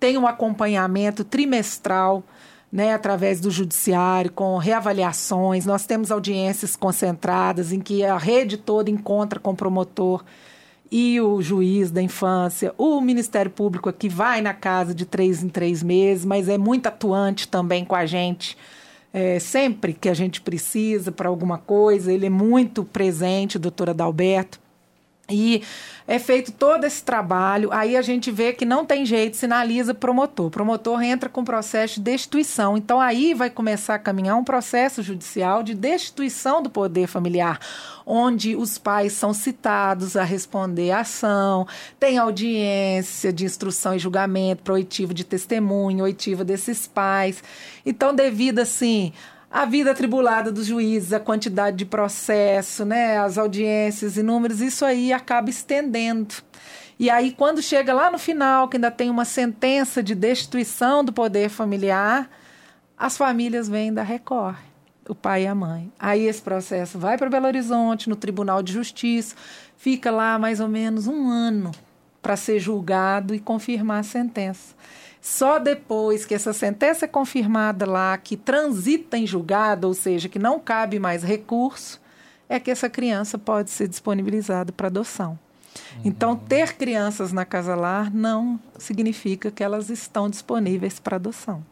tem 0.00 0.18
um 0.18 0.26
acompanhamento 0.26 1.22
trimestral. 1.22 2.24
Né, 2.72 2.92
através 2.92 3.38
do 3.38 3.52
judiciário, 3.52 4.32
com 4.32 4.58
reavaliações. 4.58 5.64
Nós 5.64 5.86
temos 5.86 6.10
audiências 6.10 6.74
concentradas 6.74 7.70
em 7.70 7.78
que 7.78 8.04
a 8.04 8.18
rede 8.18 8.56
toda 8.56 8.90
encontra 8.90 9.38
com 9.38 9.52
o 9.52 9.56
promotor 9.56 10.24
e 10.90 11.20
o 11.20 11.40
juiz 11.42 11.90
da 11.90 12.00
infância, 12.00 12.74
o 12.78 13.00
Ministério 13.00 13.50
Público 13.50 13.88
aqui 13.88 14.08
vai 14.08 14.40
na 14.40 14.54
casa 14.54 14.94
de 14.94 15.04
três 15.04 15.42
em 15.42 15.48
três 15.48 15.82
meses, 15.82 16.24
mas 16.24 16.48
é 16.48 16.58
muito 16.58 16.86
atuante 16.86 17.48
também 17.48 17.84
com 17.84 17.94
a 17.94 18.06
gente. 18.06 18.56
É, 19.12 19.38
sempre 19.38 19.92
que 19.92 20.08
a 20.08 20.14
gente 20.14 20.40
precisa 20.40 21.12
para 21.12 21.28
alguma 21.28 21.58
coisa, 21.58 22.12
ele 22.12 22.26
é 22.26 22.30
muito 22.30 22.84
presente, 22.84 23.58
doutora 23.58 23.92
Adalberto. 23.92 24.63
E 25.30 25.62
é 26.06 26.18
feito 26.18 26.52
todo 26.52 26.84
esse 26.84 27.02
trabalho, 27.02 27.72
aí 27.72 27.96
a 27.96 28.02
gente 28.02 28.30
vê 28.30 28.52
que 28.52 28.66
não 28.66 28.84
tem 28.84 29.06
jeito, 29.06 29.38
sinaliza 29.38 29.94
promotor. 29.94 30.46
O 30.46 30.50
promotor 30.50 31.02
entra 31.02 31.30
com 31.30 31.42
processo 31.42 31.94
de 31.94 32.02
destituição. 32.02 32.76
Então 32.76 33.00
aí 33.00 33.32
vai 33.32 33.48
começar 33.48 33.94
a 33.94 33.98
caminhar 33.98 34.36
um 34.36 34.44
processo 34.44 35.02
judicial 35.02 35.62
de 35.62 35.72
destituição 35.74 36.62
do 36.62 36.68
poder 36.68 37.06
familiar, 37.06 37.58
onde 38.04 38.54
os 38.54 38.76
pais 38.76 39.14
são 39.14 39.32
citados 39.32 40.14
a 40.14 40.24
responder 40.24 40.90
à 40.90 41.00
ação, 41.00 41.66
tem 41.98 42.18
audiência 42.18 43.32
de 43.32 43.46
instrução 43.46 43.94
e 43.94 43.98
julgamento 43.98 44.62
para 44.62 44.74
oitiva 44.74 45.14
de 45.14 45.24
testemunho, 45.24 46.04
oitiva 46.04 46.44
desses 46.44 46.86
pais. 46.86 47.42
Então, 47.86 48.14
devido 48.14 48.58
assim 48.58 49.10
a 49.54 49.64
vida 49.66 49.92
atribulada 49.92 50.50
dos 50.50 50.66
juízes, 50.66 51.12
a 51.12 51.20
quantidade 51.20 51.76
de 51.76 51.84
processo, 51.84 52.84
né, 52.84 53.18
as 53.18 53.38
audiências 53.38 54.16
e 54.16 54.22
números, 54.22 54.60
isso 54.60 54.84
aí 54.84 55.12
acaba 55.12 55.48
estendendo. 55.48 56.34
E 56.98 57.08
aí, 57.08 57.30
quando 57.30 57.62
chega 57.62 57.94
lá 57.94 58.10
no 58.10 58.18
final, 58.18 58.66
que 58.66 58.76
ainda 58.76 58.90
tem 58.90 59.08
uma 59.08 59.24
sentença 59.24 60.02
de 60.02 60.12
destituição 60.12 61.04
do 61.04 61.12
poder 61.12 61.48
familiar, 61.48 62.28
as 62.98 63.16
famílias 63.16 63.68
vêm 63.68 63.94
da 63.94 64.02
recorre, 64.02 64.64
o 65.08 65.14
pai 65.14 65.44
e 65.44 65.46
a 65.46 65.54
mãe. 65.54 65.92
Aí 66.00 66.26
esse 66.26 66.42
processo 66.42 66.98
vai 66.98 67.16
para 67.16 67.30
Belo 67.30 67.46
Horizonte, 67.46 68.08
no 68.08 68.16
Tribunal 68.16 68.60
de 68.60 68.72
Justiça, 68.72 69.36
fica 69.76 70.10
lá 70.10 70.36
mais 70.36 70.58
ou 70.58 70.66
menos 70.66 71.06
um 71.06 71.30
ano 71.30 71.70
para 72.20 72.34
ser 72.34 72.58
julgado 72.58 73.32
e 73.32 73.38
confirmar 73.38 74.00
a 74.00 74.02
sentença. 74.02 74.74
Só 75.24 75.58
depois 75.58 76.26
que 76.26 76.34
essa 76.34 76.52
sentença 76.52 77.06
é 77.06 77.08
confirmada 77.08 77.86
lá, 77.86 78.14
que 78.18 78.36
transita 78.36 79.16
em 79.16 79.26
julgado, 79.26 79.88
ou 79.88 79.94
seja, 79.94 80.28
que 80.28 80.38
não 80.38 80.60
cabe 80.60 80.98
mais 80.98 81.22
recurso, 81.22 81.98
é 82.46 82.60
que 82.60 82.70
essa 82.70 82.90
criança 82.90 83.38
pode 83.38 83.70
ser 83.70 83.88
disponibilizada 83.88 84.70
para 84.70 84.88
adoção. 84.88 85.30
Uhum. 85.94 86.02
Então, 86.04 86.36
ter 86.36 86.74
crianças 86.74 87.32
na 87.32 87.46
casa 87.46 87.74
lar 87.74 88.12
não 88.12 88.60
significa 88.78 89.50
que 89.50 89.64
elas 89.64 89.88
estão 89.88 90.28
disponíveis 90.28 91.00
para 91.00 91.16
adoção. 91.16 91.64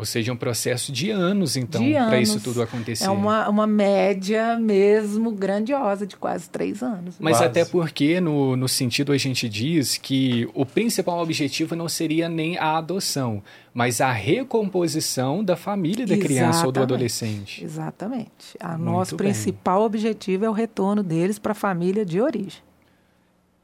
Ou 0.00 0.06
seja, 0.06 0.32
um 0.32 0.36
processo 0.36 0.90
de 0.90 1.10
anos, 1.10 1.58
então, 1.58 1.82
para 1.92 2.18
isso 2.18 2.40
tudo 2.40 2.62
acontecer. 2.62 3.04
É 3.04 3.10
uma, 3.10 3.46
uma 3.50 3.66
média 3.66 4.58
mesmo 4.58 5.30
grandiosa, 5.30 6.06
de 6.06 6.16
quase 6.16 6.48
três 6.48 6.82
anos. 6.82 7.16
Mas 7.20 7.36
quase. 7.36 7.44
até 7.44 7.66
porque, 7.66 8.18
no, 8.18 8.56
no 8.56 8.66
sentido, 8.66 9.12
a 9.12 9.18
gente 9.18 9.46
diz 9.46 9.98
que 9.98 10.48
o 10.54 10.64
principal 10.64 11.20
objetivo 11.20 11.76
não 11.76 11.86
seria 11.86 12.30
nem 12.30 12.56
a 12.56 12.78
adoção, 12.78 13.42
mas 13.74 14.00
a 14.00 14.10
recomposição 14.10 15.44
da 15.44 15.54
família 15.54 16.06
da 16.06 16.14
Exatamente. 16.14 16.26
criança 16.26 16.64
ou 16.64 16.72
do 16.72 16.80
adolescente. 16.80 17.62
Exatamente. 17.62 18.56
O 18.58 18.78
nosso 18.78 19.14
bem. 19.14 19.26
principal 19.26 19.82
objetivo 19.82 20.46
é 20.46 20.48
o 20.48 20.54
retorno 20.54 21.02
deles 21.02 21.38
para 21.38 21.52
a 21.52 21.54
família 21.54 22.06
de 22.06 22.22
origem. 22.22 22.62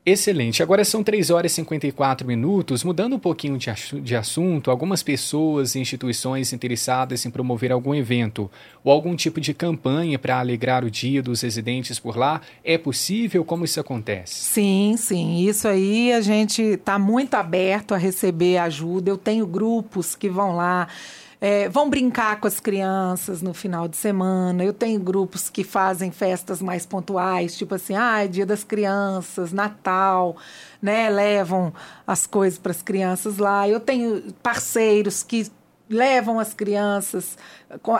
Excelente. 0.08 0.62
Agora 0.62 0.84
são 0.84 1.02
3 1.02 1.30
horas 1.30 1.50
e 1.50 1.56
54 1.56 2.24
minutos. 2.24 2.84
Mudando 2.84 3.16
um 3.16 3.18
pouquinho 3.18 3.58
de, 3.58 3.68
de 4.00 4.14
assunto, 4.14 4.70
algumas 4.70 5.02
pessoas 5.02 5.74
e 5.74 5.80
instituições 5.80 6.52
interessadas 6.52 7.26
em 7.26 7.30
promover 7.30 7.72
algum 7.72 7.92
evento 7.92 8.48
ou 8.84 8.92
algum 8.92 9.16
tipo 9.16 9.40
de 9.40 9.52
campanha 9.52 10.16
para 10.16 10.38
alegrar 10.38 10.84
o 10.84 10.90
dia 10.92 11.20
dos 11.20 11.40
residentes 11.40 11.98
por 11.98 12.16
lá, 12.16 12.40
é 12.62 12.78
possível? 12.78 13.44
Como 13.44 13.64
isso 13.64 13.80
acontece? 13.80 14.32
Sim, 14.32 14.94
sim. 14.96 15.38
Isso 15.44 15.66
aí 15.66 16.12
a 16.12 16.20
gente 16.20 16.62
está 16.62 17.00
muito 17.00 17.34
aberto 17.34 17.92
a 17.92 17.96
receber 17.98 18.58
ajuda. 18.58 19.10
Eu 19.10 19.18
tenho 19.18 19.44
grupos 19.44 20.14
que 20.14 20.28
vão 20.28 20.54
lá 20.54 20.86
é, 21.40 21.68
vão 21.68 21.90
brincar 21.90 22.40
com 22.40 22.46
as 22.46 22.60
crianças 22.60 23.42
no 23.42 23.52
final 23.52 23.86
de 23.86 23.96
semana. 23.96 24.64
Eu 24.64 24.72
tenho 24.72 24.98
grupos 24.98 25.50
que 25.50 25.62
fazem 25.62 26.10
festas 26.10 26.62
mais 26.62 26.86
pontuais, 26.86 27.56
tipo 27.56 27.74
assim, 27.74 27.94
ah, 27.94 28.24
é 28.24 28.28
dia 28.28 28.46
das 28.46 28.64
crianças, 28.64 29.52
Natal, 29.52 30.36
né? 30.80 31.10
Levam 31.10 31.72
as 32.06 32.26
coisas 32.26 32.58
para 32.58 32.72
as 32.72 32.82
crianças 32.82 33.38
lá. 33.38 33.68
Eu 33.68 33.80
tenho 33.80 34.32
parceiros 34.42 35.22
que 35.22 35.50
levam 35.88 36.40
as 36.40 36.52
crianças, 36.52 37.38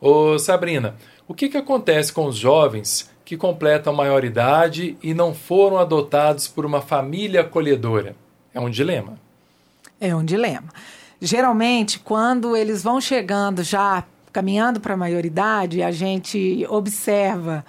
Ô, 0.00 0.38
Sabrina, 0.38 0.94
o 1.26 1.34
que, 1.34 1.48
que 1.48 1.56
acontece 1.56 2.12
com 2.12 2.26
os 2.26 2.36
jovens 2.36 3.10
que 3.28 3.36
completam 3.36 3.92
maioridade 3.92 4.96
e 5.02 5.12
não 5.12 5.34
foram 5.34 5.76
adotados 5.76 6.48
por 6.48 6.64
uma 6.64 6.80
família 6.80 7.42
acolhedora. 7.42 8.16
É 8.54 8.58
um 8.58 8.70
dilema. 8.70 9.18
É 10.00 10.16
um 10.16 10.24
dilema. 10.24 10.68
Geralmente, 11.20 11.98
quando 11.98 12.56
eles 12.56 12.82
vão 12.82 13.02
chegando 13.02 13.62
já 13.62 14.02
caminhando 14.32 14.80
para 14.80 14.94
a 14.94 14.96
maioridade, 14.96 15.82
a 15.82 15.90
gente 15.90 16.64
observa 16.70 17.66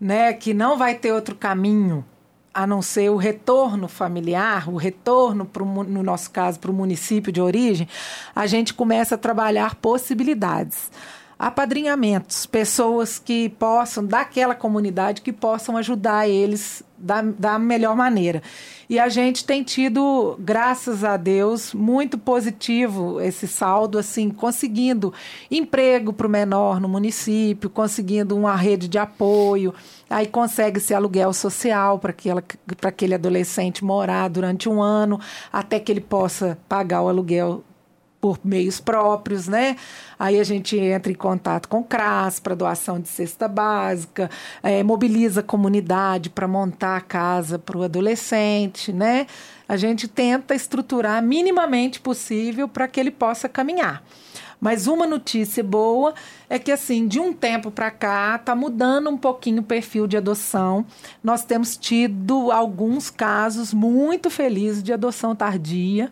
né, 0.00 0.32
que 0.32 0.52
não 0.52 0.76
vai 0.76 0.96
ter 0.96 1.12
outro 1.12 1.36
caminho 1.36 2.04
a 2.52 2.66
não 2.66 2.82
ser 2.82 3.08
o 3.08 3.16
retorno 3.16 3.86
familiar, 3.86 4.68
o 4.68 4.76
retorno, 4.76 5.44
pro, 5.44 5.64
no 5.84 6.02
nosso 6.02 6.32
caso, 6.32 6.58
para 6.58 6.70
o 6.72 6.74
município 6.74 7.30
de 7.30 7.40
origem, 7.40 7.86
a 8.34 8.44
gente 8.48 8.74
começa 8.74 9.14
a 9.14 9.18
trabalhar 9.18 9.76
possibilidades 9.76 10.90
apadrinhamentos, 11.38 12.46
pessoas 12.46 13.18
que 13.18 13.50
possam, 13.50 14.04
daquela 14.04 14.54
comunidade, 14.54 15.20
que 15.20 15.32
possam 15.32 15.76
ajudar 15.76 16.28
eles 16.28 16.82
da, 16.96 17.20
da 17.20 17.58
melhor 17.58 17.94
maneira. 17.94 18.42
E 18.88 18.98
a 18.98 19.08
gente 19.08 19.44
tem 19.44 19.62
tido, 19.62 20.36
graças 20.38 21.04
a 21.04 21.16
Deus, 21.16 21.74
muito 21.74 22.16
positivo 22.16 23.20
esse 23.20 23.46
saldo, 23.46 23.98
assim, 23.98 24.30
conseguindo 24.30 25.12
emprego 25.50 26.12
para 26.12 26.26
o 26.26 26.30
menor 26.30 26.80
no 26.80 26.88
município, 26.88 27.68
conseguindo 27.68 28.34
uma 28.36 28.56
rede 28.56 28.88
de 28.88 28.96
apoio, 28.96 29.74
aí 30.08 30.26
consegue-se 30.26 30.94
aluguel 30.94 31.32
social 31.32 31.98
para 31.98 32.14
aquele 32.88 33.14
adolescente 33.14 33.84
morar 33.84 34.28
durante 34.28 34.68
um 34.68 34.80
ano, 34.80 35.20
até 35.52 35.78
que 35.78 35.92
ele 35.92 36.00
possa 36.00 36.56
pagar 36.68 37.02
o 37.02 37.08
aluguel 37.08 37.62
por 38.26 38.40
meios 38.42 38.80
próprios, 38.80 39.46
né? 39.46 39.76
Aí 40.18 40.40
a 40.40 40.42
gente 40.42 40.76
entra 40.76 41.12
em 41.12 41.14
contato 41.14 41.68
com 41.68 41.78
o 41.78 41.84
CRAS 41.84 42.40
para 42.40 42.56
doação 42.56 42.98
de 42.98 43.06
cesta 43.06 43.46
básica, 43.46 44.28
é, 44.64 44.82
mobiliza 44.82 45.40
a 45.40 45.44
comunidade 45.44 46.28
para 46.28 46.48
montar 46.48 46.96
a 46.96 47.00
casa 47.00 47.56
para 47.56 47.78
o 47.78 47.84
adolescente, 47.84 48.92
né? 48.92 49.28
A 49.68 49.76
gente 49.76 50.08
tenta 50.08 50.56
estruturar 50.56 51.22
minimamente 51.22 52.00
possível 52.00 52.66
para 52.66 52.88
que 52.88 52.98
ele 52.98 53.12
possa 53.12 53.48
caminhar. 53.48 54.02
Mas 54.60 54.88
uma 54.88 55.06
notícia 55.06 55.62
boa 55.62 56.12
é 56.48 56.58
que, 56.58 56.72
assim, 56.72 57.06
de 57.06 57.20
um 57.20 57.32
tempo 57.32 57.70
para 57.70 57.92
cá, 57.92 58.36
está 58.40 58.56
mudando 58.56 59.08
um 59.08 59.16
pouquinho 59.16 59.60
o 59.60 59.64
perfil 59.64 60.08
de 60.08 60.16
adoção. 60.16 60.84
Nós 61.22 61.44
temos 61.44 61.76
tido 61.76 62.50
alguns 62.50 63.08
casos 63.08 63.72
muito 63.72 64.30
felizes 64.30 64.82
de 64.82 64.92
adoção 64.92 65.36
tardia. 65.36 66.10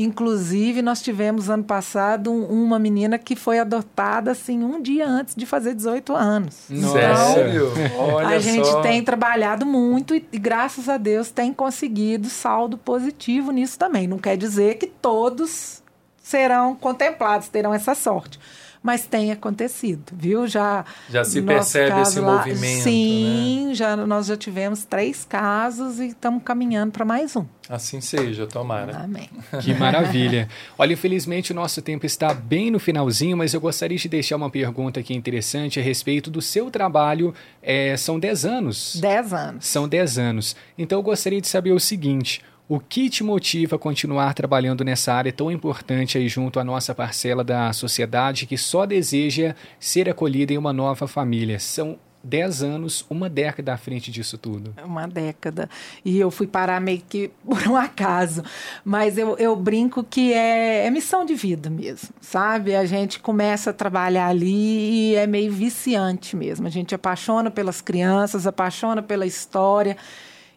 Inclusive, 0.00 0.80
nós 0.80 1.02
tivemos 1.02 1.50
ano 1.50 1.64
passado 1.64 2.30
um, 2.30 2.44
uma 2.44 2.78
menina 2.78 3.18
que 3.18 3.34
foi 3.34 3.58
adotada 3.58 4.30
assim 4.30 4.62
um 4.62 4.80
dia 4.80 5.04
antes 5.04 5.34
de 5.34 5.44
fazer 5.44 5.74
18 5.74 6.14
anos. 6.14 6.54
Sério? 6.54 7.72
Então, 7.76 8.14
Olha 8.14 8.28
a 8.28 8.38
gente 8.38 8.68
só. 8.68 8.80
tem 8.80 9.02
trabalhado 9.02 9.66
muito 9.66 10.14
e, 10.14 10.24
e, 10.32 10.38
graças 10.38 10.88
a 10.88 10.96
Deus, 10.96 11.32
tem 11.32 11.52
conseguido 11.52 12.28
saldo 12.28 12.78
positivo 12.78 13.50
nisso 13.50 13.76
também. 13.76 14.06
Não 14.06 14.18
quer 14.18 14.36
dizer 14.36 14.76
que 14.76 14.86
todos 14.86 15.82
serão 16.22 16.76
contemplados, 16.76 17.48
terão 17.48 17.74
essa 17.74 17.92
sorte 17.92 18.38
mas 18.82 19.06
tem 19.06 19.30
acontecido, 19.32 20.12
viu? 20.12 20.46
Já 20.46 20.84
já 21.08 21.24
se 21.24 21.42
percebe 21.42 22.00
esse 22.00 22.20
lá, 22.20 22.38
movimento, 22.38 22.82
sim, 22.82 23.66
né? 23.68 23.74
já 23.74 23.96
nós 23.96 24.26
já 24.26 24.36
tivemos 24.36 24.84
três 24.84 25.24
casos 25.24 25.98
e 25.98 26.08
estamos 26.08 26.42
caminhando 26.42 26.92
para 26.92 27.04
mais 27.04 27.34
um. 27.36 27.44
Assim 27.68 28.00
seja, 28.00 28.46
tomara. 28.46 28.96
Amém. 29.04 29.28
Que 29.62 29.74
maravilha. 29.74 30.48
Olha, 30.78 30.92
infelizmente 30.92 31.52
o 31.52 31.54
nosso 31.54 31.82
tempo 31.82 32.06
está 32.06 32.32
bem 32.32 32.70
no 32.70 32.78
finalzinho, 32.78 33.36
mas 33.36 33.52
eu 33.52 33.60
gostaria 33.60 33.98
de 33.98 34.08
deixar 34.08 34.36
uma 34.36 34.48
pergunta 34.48 35.00
aqui 35.00 35.14
interessante 35.14 35.78
a 35.78 35.82
respeito 35.82 36.30
do 36.30 36.40
seu 36.40 36.70
trabalho. 36.70 37.34
É, 37.62 37.96
são 37.96 38.18
10 38.18 38.44
anos. 38.46 38.96
10 39.00 39.32
anos. 39.32 39.66
São 39.66 39.88
10 39.88 40.18
anos. 40.18 40.56
Então 40.78 40.98
eu 40.98 41.02
gostaria 41.02 41.40
de 41.40 41.48
saber 41.48 41.72
o 41.72 41.80
seguinte: 41.80 42.42
o 42.68 42.78
que 42.78 43.08
te 43.08 43.24
motiva 43.24 43.76
a 43.76 43.78
continuar 43.78 44.34
trabalhando 44.34 44.84
nessa 44.84 45.14
área 45.14 45.32
tão 45.32 45.50
importante 45.50 46.18
aí 46.18 46.28
junto 46.28 46.60
à 46.60 46.64
nossa 46.64 46.94
parcela 46.94 47.42
da 47.42 47.72
sociedade 47.72 48.46
que 48.46 48.58
só 48.58 48.84
deseja 48.84 49.54
ser 49.80 50.08
acolhida 50.08 50.52
em 50.52 50.58
uma 50.58 50.72
nova 50.72 51.08
família? 51.08 51.58
São 51.58 51.98
10 52.22 52.62
anos, 52.62 53.06
uma 53.08 53.30
década 53.30 53.72
à 53.72 53.76
frente 53.78 54.10
disso 54.10 54.36
tudo. 54.36 54.74
Uma 54.84 55.06
década. 55.06 55.70
E 56.04 56.18
eu 56.18 56.30
fui 56.30 56.46
parar 56.46 56.78
meio 56.78 57.00
que 57.08 57.30
por 57.42 57.66
um 57.68 57.76
acaso. 57.76 58.42
Mas 58.84 59.16
eu, 59.16 59.38
eu 59.38 59.56
brinco 59.56 60.04
que 60.04 60.34
é, 60.34 60.84
é 60.84 60.90
missão 60.90 61.24
de 61.24 61.34
vida 61.34 61.70
mesmo, 61.70 62.10
sabe? 62.20 62.76
A 62.76 62.84
gente 62.84 63.18
começa 63.18 63.70
a 63.70 63.72
trabalhar 63.72 64.26
ali 64.26 65.12
e 65.12 65.14
é 65.14 65.26
meio 65.26 65.50
viciante 65.50 66.36
mesmo. 66.36 66.66
A 66.66 66.70
gente 66.70 66.94
apaixona 66.94 67.50
pelas 67.50 67.80
crianças, 67.80 68.46
apaixona 68.46 69.00
pela 69.00 69.24
história 69.24 69.96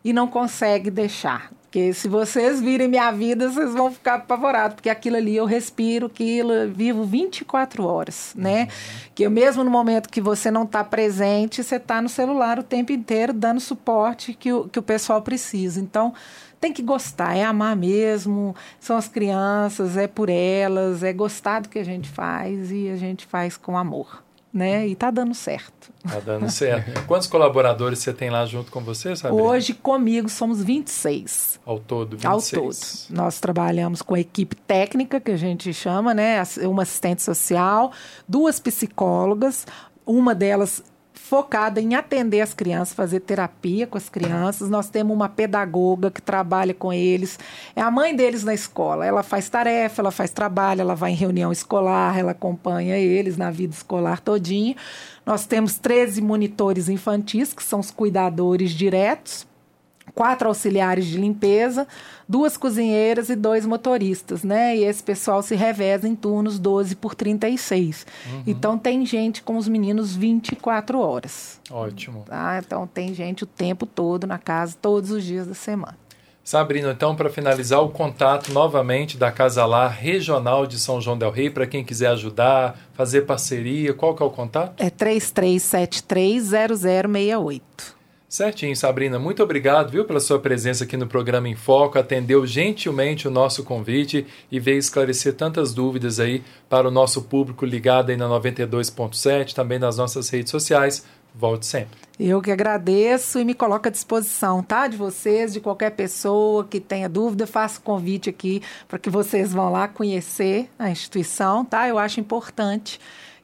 e 0.04 0.12
não 0.12 0.28
consegue 0.28 0.92
deixar. 0.92 1.61
Porque 1.72 1.94
se 1.94 2.10
vocês 2.10 2.60
virem 2.60 2.90
minha 2.90 3.10
vida, 3.12 3.50
vocês 3.50 3.72
vão 3.74 3.90
ficar 3.90 4.16
apavorados, 4.16 4.76
porque 4.76 4.90
aquilo 4.90 5.16
ali 5.16 5.38
eu 5.38 5.46
respiro, 5.46 6.08
aquilo 6.08 6.52
eu 6.52 6.70
vivo 6.70 7.06
24 7.06 7.86
horas, 7.86 8.34
né? 8.36 8.64
Uhum. 8.64 8.68
Que 9.16 9.30
mesmo 9.30 9.64
no 9.64 9.72
momento 9.72 10.10
que 10.10 10.20
você 10.20 10.52
não 10.52 10.64
está 10.64 10.84
presente, 10.84 11.64
você 11.64 11.78
está 11.78 12.02
no 12.02 12.10
celular 12.10 12.60
o 12.60 12.64
tempo 12.64 12.92
inteiro 12.92 13.32
dando 13.32 13.62
suporte 13.62 14.34
que 14.34 14.52
o, 14.52 14.68
que 14.68 14.80
o 14.80 14.82
pessoal 14.82 15.22
precisa. 15.22 15.80
Então, 15.80 16.14
tem 16.60 16.74
que 16.74 16.82
gostar, 16.82 17.38
é 17.38 17.46
amar 17.46 17.78
mesmo, 17.78 18.54
são 18.78 18.98
as 18.98 19.08
crianças, 19.08 19.96
é 19.96 20.08
por 20.08 20.28
elas, 20.28 21.04
é 21.04 21.14
gostar 21.14 21.62
do 21.62 21.70
que 21.70 21.80
a 21.80 21.86
gente 21.86 22.10
faz 22.10 22.70
e 22.70 22.90
a 22.90 22.98
gente 22.98 23.26
faz 23.26 23.56
com 23.56 23.78
amor. 23.78 24.22
Né? 24.54 24.88
E 24.88 24.96
tá 24.96 25.10
dando 25.10 25.34
certo. 25.34 25.92
Tá 26.04 26.20
dando 26.20 26.50
certo. 26.50 27.06
Quantos 27.08 27.28
colaboradores 27.28 28.00
você 28.00 28.12
tem 28.12 28.30
lá 28.30 28.46
junto 28.46 28.72
com 28.72 28.82
você, 28.82 29.16
Sabrina? 29.16 29.44
Hoje, 29.44 29.74
comigo, 29.74 30.28
somos 30.30 30.62
26. 30.64 31.60
Ao 31.66 31.80
todo, 31.80 32.18
26. 32.18 32.26
Ao 32.26 32.64
todo. 32.64 33.18
Nós 33.18 33.40
trabalhamos 33.40 34.02
com 34.02 34.16
a 34.16 34.20
equipe 34.20 34.56
técnica, 34.56 35.20
que 35.20 35.32
a 35.32 35.38
gente 35.38 35.74
chama, 35.74 36.14
né? 36.14 36.42
Uma 36.64 36.84
assistente 36.84 37.22
social, 37.22 37.92
duas 38.28 38.60
psicólogas, 38.60 39.66
uma 40.06 40.36
delas 40.36 40.84
focada 41.32 41.80
em 41.80 41.96
atender 41.96 42.42
as 42.42 42.54
crianças, 42.54 42.94
fazer 42.94 43.22
terapia 43.22 43.88
com 43.88 43.98
as 43.98 44.10
crianças. 44.10 44.70
Nós 44.70 44.90
temos 44.90 45.16
uma 45.16 45.30
pedagoga 45.30 46.12
que 46.12 46.22
trabalha 46.22 46.74
com 46.74 46.92
eles. 46.92 47.40
É 47.74 47.80
a 47.80 47.90
mãe 47.90 48.14
deles 48.14 48.44
na 48.44 48.54
escola. 48.54 49.06
Ela 49.06 49.24
faz 49.24 49.48
tarefa, 49.48 50.02
ela 50.02 50.12
faz 50.12 50.32
trabalho, 50.32 50.82
ela 50.82 50.94
vai 50.94 51.12
em 51.12 51.16
reunião 51.16 51.50
escolar, 51.50 52.20
ela 52.20 52.32
acompanha 52.32 52.98
eles 52.98 53.38
na 53.38 53.50
vida 53.50 53.74
escolar 53.74 54.20
todinha. 54.20 54.76
Nós 55.26 55.46
temos 55.46 55.80
13 55.80 56.22
monitores 56.22 56.90
infantis, 56.90 57.54
que 57.54 57.64
são 57.64 57.80
os 57.80 57.92
cuidadores 57.92 58.72
diretos 58.72 59.50
quatro 60.14 60.48
auxiliares 60.48 61.06
de 61.06 61.18
limpeza, 61.18 61.88
duas 62.28 62.58
cozinheiras 62.58 63.30
e 63.30 63.36
dois 63.36 63.66
motoristas, 63.66 64.44
né? 64.44 64.78
E 64.78 64.84
esse 64.84 65.04
pessoal 65.04 65.42
se 65.42 65.56
reveza 65.56 66.08
em 66.08 66.16
turnos 66.16 66.60
12 66.60 66.96
por 66.96 67.16
36. 67.16 68.06
Uhum. 68.26 68.44
Então 68.48 68.78
tem 68.78 69.06
gente 69.06 69.44
com 69.44 69.58
os 69.58 69.68
meninos 69.68 70.16
24 70.16 71.00
horas. 71.00 71.60
Ótimo. 71.70 72.24
Tá? 72.26 72.62
Então 72.66 72.88
tem 72.88 73.14
gente 73.14 73.44
o 73.44 73.48
tempo 73.48 73.86
todo 73.86 74.28
na 74.28 74.38
casa, 74.38 74.76
todos 74.82 75.12
os 75.12 75.24
dias 75.24 75.48
da 75.48 75.54
semana. 75.54 75.98
Sabrina, 76.44 76.92
então, 76.92 77.16
para 77.16 77.30
finalizar, 77.30 77.82
o 77.82 77.90
contato 77.90 78.52
novamente 78.52 79.16
da 79.16 79.32
Casa 79.32 79.64
Lá 79.64 79.88
Regional 79.88 80.66
de 80.66 80.80
São 80.80 81.00
João 81.00 81.16
Del 81.16 81.30
Rei, 81.30 81.52
para 81.52 81.68
quem 81.68 81.84
quiser 81.84 82.08
ajudar, 82.08 82.80
fazer 82.94 83.22
parceria, 83.22 83.94
qual 83.94 84.16
que 84.16 84.24
é 84.24 84.26
o 84.26 84.32
contato? 84.32 84.82
É 84.82 84.90
33730068. 84.90 87.62
Certinho, 88.32 88.74
Sabrina. 88.78 89.20
Muito 89.20 89.44
obrigado, 89.44 89.92
viu, 89.92 90.06
pela 90.06 90.22
sua 90.22 90.40
presença 90.40 90.86
aqui 90.86 90.96
no 90.96 91.06
programa 91.06 91.50
Em 91.50 91.56
Foco, 91.56 92.00
atendeu 92.00 92.48
gentilmente 92.48 93.28
o 93.28 93.32
nosso 93.32 93.62
convite 93.62 94.26
e 94.50 94.58
veio 94.58 94.78
esclarecer 94.78 95.34
tantas 95.34 95.74
dúvidas 95.74 96.18
aí 96.18 96.42
para 96.70 96.88
o 96.88 96.92
nosso 96.92 97.24
público 97.24 97.66
ligado 97.66 98.10
aí 98.10 98.16
na 98.16 98.30
92.7, 98.30 99.54
também 99.54 99.78
nas 99.78 99.98
nossas 99.98 100.30
redes 100.30 100.50
sociais. 100.50 101.06
Volte 101.36 101.66
sempre. 101.66 102.00
Eu 102.18 102.42
que 102.42 102.52
agradeço 102.52 103.38
e 103.38 103.44
me 103.44 103.54
coloco 103.54 103.90
à 103.90 103.92
disposição, 103.92 104.64
tá? 104.64 104.88
De 104.88 104.96
vocês, 104.96 105.52
de 105.52 105.60
qualquer 105.60 105.92
pessoa 105.92 106.64
que 106.64 106.80
tenha 106.80 107.10
dúvida, 107.10 107.46
faço 107.46 107.82
convite 107.82 108.30
aqui 108.30 108.62
para 108.88 108.98
que 108.98 109.10
vocês 109.10 109.52
vão 109.52 109.70
lá 109.70 109.90
conhecer 109.90 110.70
a 110.80 110.90
instituição, 110.90 111.66
tá? 111.66 111.86
Eu 111.86 112.00
acho 112.00 112.22
importante 112.22 112.98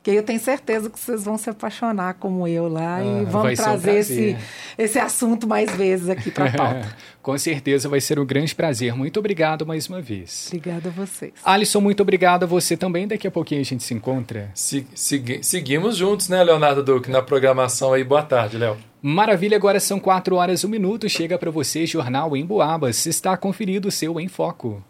que 0.07 0.15
eu 0.15 0.23
tenho 0.23 0.39
certeza 0.39 0.89
que 0.89 0.97
vocês 0.97 1.25
vão 1.25 1.37
se 1.37 1.49
apaixonar 1.49 2.13
como 2.13 2.47
eu 2.47 2.69
lá 2.69 2.95
ah, 2.95 3.03
e 3.03 3.25
vão 3.25 3.53
trazer 3.53 3.91
um 3.91 3.97
esse, 3.97 4.37
esse 4.77 4.97
assunto 4.97 5.45
mais 5.45 5.69
vezes 5.75 6.07
aqui 6.07 6.31
para 6.31 6.45
a 6.45 6.51
pauta. 6.55 6.95
Com 7.21 7.37
certeza 7.37 7.89
vai 7.89 7.99
ser 7.99 8.17
um 8.17 8.25
grande 8.25 8.55
prazer. 8.55 8.95
Muito 8.95 9.19
obrigado 9.19 9.65
mais 9.65 9.89
uma 9.89 10.01
vez. 10.01 10.45
Obrigada 10.47 10.87
a 10.87 10.91
vocês. 10.93 11.33
Alisson, 11.43 11.81
muito 11.81 11.99
obrigado 11.99 12.43
a 12.43 12.45
você 12.45 12.77
também. 12.77 13.05
Daqui 13.05 13.27
a 13.27 13.31
pouquinho 13.31 13.59
a 13.59 13.65
gente 13.65 13.83
se 13.83 13.93
encontra. 13.93 14.49
Se, 14.53 14.87
segui, 14.95 15.43
seguimos 15.43 15.97
juntos, 15.97 16.29
né, 16.29 16.41
Leonardo 16.41 16.81
Duque, 16.81 17.11
na 17.11 17.21
programação 17.21 17.91
aí. 17.91 18.05
Boa 18.05 18.23
tarde, 18.23 18.57
Léo. 18.57 18.77
Maravilha, 19.01 19.57
agora 19.57 19.77
são 19.77 19.99
4 19.99 20.37
horas 20.37 20.61
e 20.61 20.65
um 20.65 20.69
minuto. 20.69 21.09
Chega 21.09 21.37
para 21.37 21.51
você 21.51 21.85
Jornal 21.85 22.37
em 22.37 22.45
Boabas. 22.45 23.05
Está 23.05 23.35
conferido 23.35 23.89
o 23.89 23.91
seu 23.91 24.17
Em 24.21 24.29
Foco. 24.29 24.81